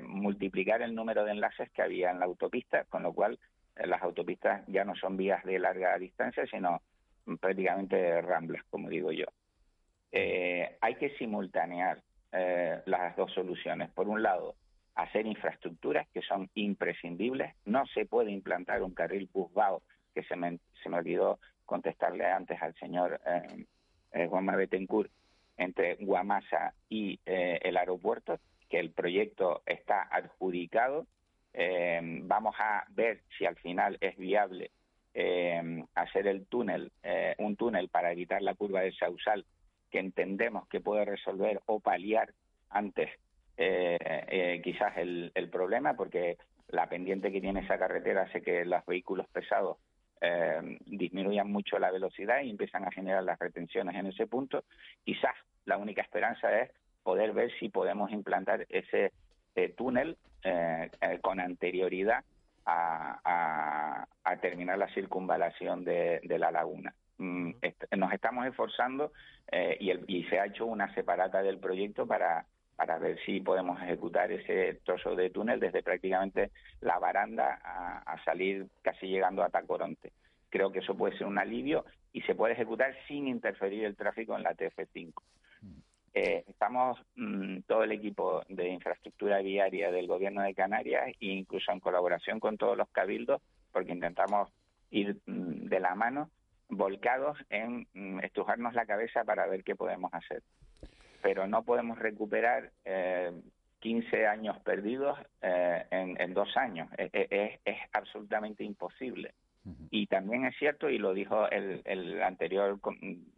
multiplicar 0.00 0.82
el 0.82 0.94
número 0.94 1.24
de 1.24 1.32
enlaces 1.32 1.68
que 1.72 1.82
había 1.82 2.12
en 2.12 2.20
la 2.20 2.26
autopista, 2.26 2.84
con 2.84 3.02
lo 3.02 3.12
cual 3.12 3.40
las 3.74 4.00
autopistas 4.02 4.62
ya 4.68 4.84
no 4.84 4.94
son 4.94 5.16
vías 5.16 5.42
de 5.42 5.58
larga 5.58 5.98
distancia, 5.98 6.46
sino 6.46 6.80
prácticamente 7.40 8.20
ramblas, 8.22 8.62
como 8.70 8.88
digo 8.88 9.10
yo 9.10 9.26
eh, 10.12 10.76
hay 10.80 10.94
que 10.96 11.10
simultanear 11.16 12.02
eh, 12.32 12.80
las 12.86 13.16
dos 13.16 13.32
soluciones. 13.32 13.90
Por 13.90 14.08
un 14.08 14.22
lado, 14.22 14.54
hacer 14.94 15.26
infraestructuras 15.26 16.08
que 16.08 16.22
son 16.22 16.50
imprescindibles. 16.54 17.54
No 17.64 17.86
se 17.86 18.06
puede 18.06 18.30
implantar 18.30 18.82
un 18.82 18.92
carril 18.92 19.28
busbao, 19.32 19.82
que 20.14 20.22
se 20.24 20.36
me, 20.36 20.58
se 20.82 20.88
me 20.88 20.98
olvidó 20.98 21.38
contestarle 21.64 22.26
antes 22.26 22.60
al 22.60 22.74
señor 22.74 23.20
eh, 23.24 23.66
eh 24.12 24.26
Juanma 24.26 24.56
Betancourt, 24.56 25.10
entre 25.60 25.96
Guamasa 25.96 26.74
y 26.88 27.20
eh, 27.26 27.58
el 27.62 27.76
aeropuerto, 27.76 28.38
que 28.68 28.80
el 28.80 28.90
proyecto 28.90 29.62
está 29.66 30.02
adjudicado. 30.10 31.06
vamos 32.22 32.54
a 32.58 32.84
ver 32.90 33.20
si 33.36 33.44
al 33.44 33.56
final 33.56 33.98
es 34.00 34.16
viable 34.16 34.70
hacer 35.94 36.28
el 36.28 36.46
túnel, 36.46 36.92
un 37.38 37.56
túnel 37.56 37.88
para 37.88 38.12
evitar 38.12 38.40
la 38.42 38.54
curva 38.54 38.82
de 38.82 38.92
Sausal 38.92 39.44
que 39.90 39.98
entendemos 39.98 40.68
que 40.68 40.80
puede 40.80 41.04
resolver 41.04 41.60
o 41.66 41.80
paliar 41.80 42.32
antes 42.70 43.10
eh, 43.62 43.98
eh, 44.00 44.60
quizás 44.64 44.96
el, 44.96 45.32
problema, 45.52 45.94
porque 45.94 46.38
la 46.68 46.88
pendiente 46.88 47.30
que 47.30 47.42
tiene 47.42 47.60
esa 47.60 47.78
carretera 47.78 48.22
hace 48.22 48.40
que 48.40 48.64
los 48.64 48.86
vehículos 48.86 49.26
pesados 49.28 49.76
eh, 50.20 50.78
disminuyan 50.86 51.50
mucho 51.50 51.78
la 51.78 51.90
velocidad 51.90 52.40
y 52.42 52.50
empiezan 52.50 52.84
a 52.84 52.90
generar 52.90 53.24
las 53.24 53.38
retenciones 53.38 53.94
en 53.96 54.06
ese 54.06 54.26
punto. 54.26 54.64
Quizás 55.04 55.34
la 55.64 55.76
única 55.76 56.02
esperanza 56.02 56.60
es 56.60 56.70
poder 57.02 57.32
ver 57.32 57.50
si 57.58 57.68
podemos 57.68 58.10
implantar 58.12 58.66
ese 58.68 59.12
túnel 59.76 60.16
con 61.22 61.40
anterioridad 61.40 62.24
a, 62.64 64.06
terminar 64.40 64.78
la 64.78 64.88
circunvalación 64.94 65.84
de 65.84 66.38
la 66.38 66.50
laguna. 66.50 66.94
Mm, 67.20 67.52
nos 67.98 68.12
estamos 68.14 68.46
esforzando 68.46 69.12
eh, 69.52 69.76
y, 70.08 70.24
se 70.24 70.40
ha 70.40 70.46
hecho 70.46 70.64
una 70.64 70.92
separata 70.94 71.42
del 71.42 71.58
proyecto 71.58 72.06
para, 72.06 72.46
para 72.80 72.98
ver 72.98 73.18
si 73.26 73.40
podemos 73.40 73.78
ejecutar 73.82 74.32
ese 74.32 74.80
trozo 74.86 75.14
de 75.14 75.28
túnel 75.28 75.60
desde 75.60 75.82
prácticamente 75.82 76.50
la 76.80 76.98
baranda 76.98 77.60
a, 77.62 78.24
salir 78.24 78.68
casi 78.80 79.06
llegando 79.06 79.42
a 79.42 79.50
Tacoronte. 79.50 80.12
Creo 80.48 80.72
que 80.72 80.78
eso 80.78 80.96
puede 80.96 81.14
ser 81.18 81.26
un 81.26 81.36
alivio 81.36 81.84
y 82.10 82.22
se 82.22 82.34
puede 82.34 82.54
ejecutar 82.54 82.96
sin 83.06 83.28
interferir 83.28 83.84
el 83.84 83.96
tráfico 83.96 84.34
en 84.34 84.44
la 84.44 84.54
TF5. 84.54 85.12
Eh, 86.14 86.42
estamos 86.48 86.98
mm, 87.16 87.58
todo 87.66 87.84
el 87.84 87.92
equipo 87.92 88.44
de 88.48 88.70
infraestructura 88.70 89.42
viaria 89.42 89.90
del 89.90 90.06
Gobierno 90.06 90.40
de 90.40 90.54
Canarias 90.54 91.08
e 91.20 91.26
incluso 91.26 91.72
en 91.72 91.80
colaboración 91.80 92.40
con 92.40 92.56
todos 92.56 92.78
los 92.78 92.88
cabildos, 92.88 93.42
porque 93.72 93.92
intentamos 93.92 94.48
ir 94.90 95.20
mm, 95.26 95.66
de 95.68 95.80
la 95.80 95.94
mano 95.94 96.30
volcados 96.70 97.36
en 97.50 97.86
mm, 97.92 98.20
estrujarnos 98.20 98.72
la 98.72 98.86
cabeza 98.86 99.22
para 99.22 99.46
ver 99.46 99.64
qué 99.64 99.76
podemos 99.76 100.14
hacer. 100.14 100.42
Pero 101.22 101.46
no 101.46 101.62
podemos 101.62 101.98
recuperar 101.98 102.70
eh, 102.84 103.32
15 103.80 104.26
años 104.26 104.58
perdidos 104.60 105.18
eh, 105.42 105.84
en, 105.90 106.34
dos 106.34 106.56
años. 106.56 106.88
E, 106.96 107.10
e, 107.12 107.60
es, 107.64 107.78
absolutamente 107.92 108.64
imposible. 108.64 109.34
Y 109.90 110.06
también 110.06 110.46
es 110.46 110.56
cierto, 110.58 110.88
y 110.88 110.96
lo 110.96 111.12
dijo 111.12 111.48
el, 111.50 111.82
el 111.84 112.22
anterior 112.22 112.80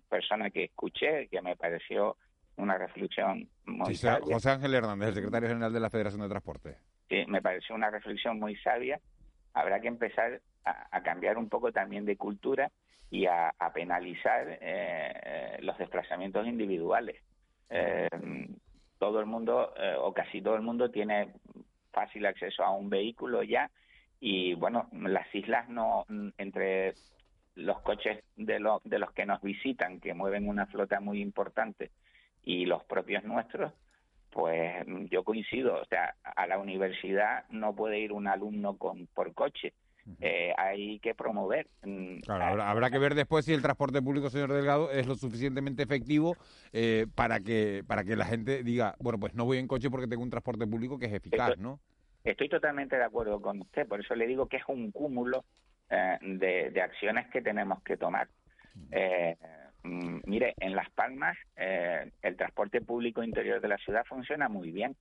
persona 0.08 0.50
que 0.50 0.64
escuché, 0.64 1.26
que 1.26 1.42
me 1.42 1.56
pareció 1.56 2.16
una 2.56 2.78
reflexión 2.78 3.48
muy 3.66 3.96
sabia. 3.96 4.34
José 4.34 4.50
Ángel 4.50 4.72
Hernández, 4.72 5.08
el 5.08 5.14
secretario 5.16 5.48
general 5.48 5.72
de 5.72 5.80
la 5.80 5.90
Federación 5.90 6.22
de 6.22 6.28
Transporte. 6.28 6.76
Sí, 7.08 7.24
me 7.26 7.42
pareció 7.42 7.74
una 7.74 7.90
reflexión 7.90 8.38
muy 8.38 8.54
sabia. 8.56 9.00
Habrá 9.52 9.80
que 9.80 9.88
empezar 9.88 10.40
a 10.64 11.02
cambiar 11.02 11.38
un 11.38 11.48
poco 11.48 11.72
también 11.72 12.04
de 12.04 12.16
cultura 12.16 12.70
y 13.12 13.26
a, 13.26 13.52
penalizar 13.74 14.48
eh, 14.48 14.58
eh, 14.62 15.58
los 15.60 15.76
desplazamientos 15.76 16.46
individuales. 16.46 17.16
Eh, 17.70 18.09
todo 18.98 19.20
el 19.20 19.27
mundo 19.27 19.75
o 19.98 20.12
casi 20.12 20.40
todo 20.40 20.55
el 20.55 20.62
mundo 20.62 20.90
tiene 20.90 21.33
fácil 21.92 22.25
acceso 22.27 22.62
a 22.62 22.70
un 22.70 22.88
vehículo 22.88 23.42
ya. 23.42 23.70
Y 24.20 24.55
bueno, 24.55 24.88
las 24.92 25.33
islas 25.35 25.68
no 25.68 26.07
entre 26.38 26.94
los 27.55 27.81
coches 27.81 28.22
de, 28.37 28.61
de 28.85 28.98
los 28.98 29.12
que 29.12 29.27
nos 29.27 29.42
visitan, 29.42 30.01
que 30.01 30.14
mueven 30.14 30.48
una 30.48 30.66
flota 30.66 31.01
muy 31.01 31.20
importante, 31.20 31.90
y 32.44 32.66
los 32.66 32.85
propios 32.85 33.25
nuestros, 33.25 33.72
pues 34.31 34.87
yo 35.10 35.25
coincido, 35.25 35.81
o 35.81 35.85
sea, 35.85 36.15
a 36.23 36.46
la 36.46 36.58
universidad 36.58 37.44
no 37.50 37.75
puede 37.75 37.98
ir 37.98 38.13
un 38.13 38.27
alumno 38.27 38.79
con 38.79 39.06
por 39.08 39.35
coche, 39.35 39.75
eh, 40.21 40.53
hay 40.57 40.98
que 40.98 41.15
promover. 41.15 41.69
Mm, 41.83 42.21
claro, 42.21 42.63
habrá, 42.63 42.90
que 42.90 42.98
ver 42.98 43.15
después 43.15 43.44
si 43.44 43.53
el 43.53 43.63
transporte 43.63 44.03
público, 44.03 44.31
señor 44.31 44.53
Delgado, 44.53 44.90
es 44.90 45.07
lo 45.07 45.15
suficientemente 45.15 45.83
efectivo 45.83 46.37
eh, 46.73 47.07
para 47.15 47.40
que 47.40 47.85
para 47.87 48.05
que 48.05 48.17
la 48.17 48.25
gente 48.25 48.63
diga, 48.63 48.96
bueno, 48.98 49.19
pues 49.19 49.35
no 49.35 49.44
voy 49.44 49.59
en 49.59 49.69
coche 49.69 49.90
porque 49.90 50.09
tengo 50.09 50.23
un 50.23 50.31
transporte 50.31 50.67
público 50.67 50.98
que 50.98 51.07
es 51.07 51.13
eficaz, 51.13 51.50
estoy, 51.50 51.63
¿no? 51.63 51.81
Estoy 52.25 52.48
totalmente 52.48 52.96
de 52.96 53.05
acuerdo 53.05 53.40
con 53.40 53.61
usted, 53.61 53.87
por 53.87 54.00
eso 54.00 54.15
le 54.15 54.27
digo 54.27 54.46
que 54.46 54.57
es 54.57 54.65
un 54.67 54.90
cúmulo 54.90 55.44
eh, 55.90 56.19
de, 56.21 56.81
acciones 56.81 57.29
que 57.29 57.42
tenemos 57.42 57.83
que 57.83 57.96
tomar. 57.96 58.29
Mm, 59.85 60.21
mire, 60.27 60.55
en 60.59 60.77
Las 60.77 60.88
Palmas 60.90 61.37
el 61.57 62.37
transporte 62.37 62.81
público 62.81 63.23
interior 63.23 63.61
de 63.61 63.69
la 63.69 63.79
ciudad 63.79 64.05
funciona 64.05 64.48
muy 64.48 64.71
bien 64.71 64.96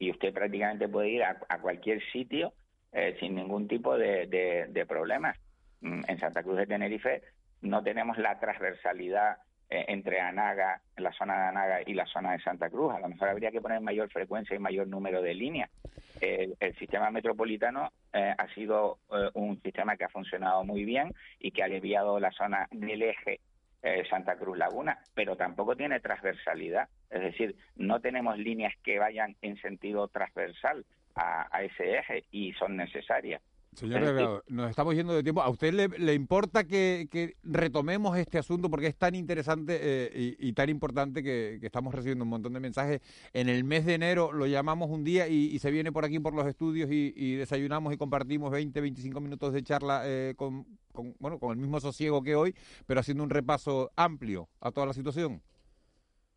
y 0.00 0.10
usted 0.10 0.32
prácticamente 0.32 0.88
puede 0.88 1.10
ir 1.10 1.22
a, 1.22 1.60
cualquier 1.60 2.02
sitio 2.10 2.54
eh, 2.92 3.16
sin 3.20 3.36
ningún 3.36 3.68
tipo 3.68 3.96
de, 3.96 4.26
de, 4.26 4.86
problemas. 4.86 5.38
Mm, 5.80 6.02
en 6.08 6.18
Santa 6.18 6.42
Cruz 6.42 6.56
de 6.56 6.66
Tenerife 6.66 7.22
no 7.62 7.84
tenemos 7.84 8.18
la 8.18 8.40
transversalidad 8.40 9.36
eh, 9.68 9.84
entre 9.88 10.20
Anaga, 10.20 10.80
la 10.96 11.12
zona 11.12 11.34
de 11.34 11.48
Anaga 11.48 11.80
y 11.86 11.94
la 11.94 12.06
zona 12.06 12.32
de 12.32 12.40
Santa 12.40 12.68
Cruz. 12.68 12.92
A 12.92 12.98
lo 12.98 13.08
mejor 13.08 13.28
habría 13.28 13.52
que 13.52 13.60
poner 13.60 13.80
mayor 13.80 14.10
frecuencia 14.10 14.56
y 14.56 14.58
mayor 14.58 14.88
número 14.88 15.22
de 15.22 15.34
líneas. 15.34 15.70
el 16.20 16.76
sistema 16.78 17.10
metropolitano 17.10 17.92
eh, 18.12 18.34
ha 18.36 18.48
sido 18.54 18.98
un 19.34 19.62
sistema 19.62 19.96
que 19.96 20.04
ha 20.04 20.08
funcionado 20.08 20.64
muy 20.64 20.84
bien 20.84 21.14
y 21.38 21.52
que 21.52 21.62
ha 21.62 21.66
aliviado 21.66 22.18
la 22.18 22.32
zona 22.32 22.66
del 22.72 23.02
eje 23.02 23.40
Santa 24.10 24.36
Cruz 24.36 24.58
Laguna, 24.58 24.98
pero 25.14 25.36
tampoco 25.36 25.74
tiene 25.74 26.00
transversalidad. 26.00 26.88
Es 27.08 27.22
decir, 27.22 27.56
no 27.76 28.00
tenemos 28.00 28.36
líneas 28.36 28.74
que 28.82 28.98
vayan 28.98 29.36
en 29.40 29.56
sentido 29.62 30.08
transversal 30.08 30.84
a, 31.14 31.62
ese 31.62 31.98
eje 31.98 32.24
y 32.30 32.52
son 32.54 32.76
necesarias. 32.76 33.42
Señor 33.72 34.42
nos 34.48 34.68
estamos 34.68 34.96
yendo 34.96 35.14
de 35.14 35.22
tiempo. 35.22 35.42
¿A 35.42 35.48
usted 35.48 35.72
le, 35.72 36.14
importa 36.14 36.64
que, 36.64 37.36
retomemos 37.44 38.18
este 38.18 38.38
asunto 38.38 38.68
porque 38.68 38.88
es 38.88 38.96
tan 38.96 39.14
interesante 39.14 39.78
eh, 39.80 40.36
y, 40.38 40.52
tan 40.54 40.68
importante 40.68 41.22
que, 41.22 41.60
estamos 41.62 41.94
recibiendo 41.94 42.24
un 42.24 42.30
montón 42.30 42.52
de 42.52 42.60
mensajes? 42.60 43.00
En 43.32 43.48
el 43.48 43.62
mes 43.62 43.86
de 43.86 43.94
enero 43.94 44.32
lo 44.32 44.46
llamamos 44.46 44.90
un 44.90 45.04
día 45.04 45.28
y, 45.28 45.56
se 45.60 45.70
viene 45.70 45.92
por 45.92 46.04
aquí 46.04 46.18
por 46.18 46.34
los 46.34 46.46
estudios 46.46 46.90
y, 46.90 47.36
desayunamos 47.36 47.92
y 47.92 47.96
compartimos 47.96 48.50
20, 48.50 48.80
25 48.80 49.20
minutos 49.20 49.52
de 49.52 49.62
charla 49.62 50.02
eh, 50.04 50.34
con, 50.36 50.66
bueno, 51.20 51.38
con 51.38 51.52
el 51.52 51.56
mismo 51.58 51.78
sosiego 51.78 52.22
que 52.22 52.34
hoy, 52.34 52.54
pero 52.86 53.00
haciendo 53.00 53.22
un 53.22 53.30
repaso 53.30 53.92
amplio 53.94 54.48
a 54.60 54.72
toda 54.72 54.86
la 54.88 54.92
situación. 54.92 55.40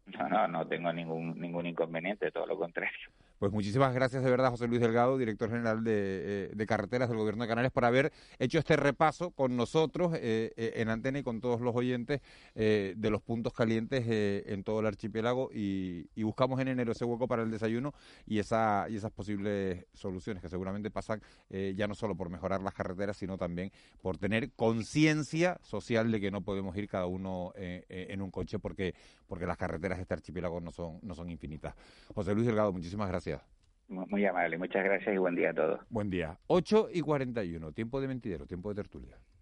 No, 0.05 0.29
no, 0.29 0.47
no 0.47 0.67
tengo 0.67 0.93
ningún, 0.93 1.39
ningún 1.39 1.65
inconveniente, 1.65 2.31
todo 2.31 2.45
lo 2.45 2.57
contrario. 2.57 3.09
Pues 3.39 3.51
muchísimas 3.51 3.93
gracias 3.93 4.23
de 4.23 4.29
verdad, 4.29 4.51
José 4.51 4.67
Luis 4.67 4.79
Delgado, 4.79 5.17
director 5.17 5.49
general 5.49 5.83
de, 5.83 6.49
eh, 6.57 6.65
Carreteras 6.65 7.09
del 7.09 7.17
Gobierno 7.17 7.43
de 7.43 7.49
Canarias, 7.49 7.73
por 7.73 7.83
haber 7.83 8.13
hecho 8.39 8.57
este 8.57 8.77
repaso 8.77 9.31
con 9.31 9.57
nosotros 9.57 10.13
eh, 10.15 10.53
eh, 10.55 10.73
en 10.77 10.87
antena 10.87 11.19
y 11.19 11.23
con 11.23 11.41
todos 11.41 11.59
los 11.59 11.75
oyentes 11.75 12.21
de 12.55 13.09
los 13.09 13.21
puntos 13.21 13.51
calientes 13.53 14.05
en 14.07 14.63
todo 14.63 14.79
el 14.79 14.85
archipiélago 14.85 15.49
y, 15.53 16.07
buscamos 16.23 16.59
en 16.61 16.69
enero 16.69 16.93
ese 16.93 17.03
hueco 17.03 17.27
para 17.27 17.43
el 17.43 17.51
desayuno 17.51 17.93
y, 18.25 18.39
esa, 18.39 18.87
y 18.89 18.95
esas 18.95 19.11
posibles 19.11 19.85
soluciones 19.93 20.41
que 20.41 20.47
seguramente 20.47 20.89
pasan 20.89 21.21
ya 21.49 21.87
no 21.87 21.95
solo 21.95 22.15
por 22.15 22.29
mejorar 22.29 22.61
las 22.61 22.73
carreteras, 22.73 23.17
sino 23.17 23.37
también 23.37 23.71
por 24.01 24.17
tener 24.17 24.51
conciencia 24.53 25.59
social 25.61 26.11
de 26.11 26.21
que 26.21 26.31
no 26.31 26.41
podemos 26.41 26.77
ir 26.77 26.87
cada 26.87 27.07
uno 27.07 27.51
en 27.55 28.21
un 28.21 28.31
coche 28.31 28.57
porque, 28.57 28.95
porque 29.27 29.45
las 29.45 29.57
carreteras 29.57 29.97
de 29.97 30.03
este 30.03 30.13
archipiélago 30.13 30.61
no 30.61 30.71
son, 30.71 30.99
no 31.01 31.13
son 31.13 31.29
infinitas. 31.29 31.75
José 32.15 32.33
Luis 32.33 32.47
Delgado, 32.47 32.71
muchísimas 32.71 33.09
gracias. 33.25 33.53
Muy 33.87 34.25
amable, 34.25 34.57
muchas 34.57 34.83
gracias 34.83 35.13
y 35.13 35.17
buen 35.17 35.35
día 35.35 35.51
a 35.51 35.53
todos. 35.53 35.79
Buen 35.89 36.09
día. 36.09 36.39
8 36.47 36.89
y 36.93 37.01
41, 37.01 37.71
tiempo 37.73 38.01
de 38.01 38.07
mentidero, 38.07 38.47
tiempo 38.47 38.69
de 38.69 38.75
tertulia. 38.75 39.17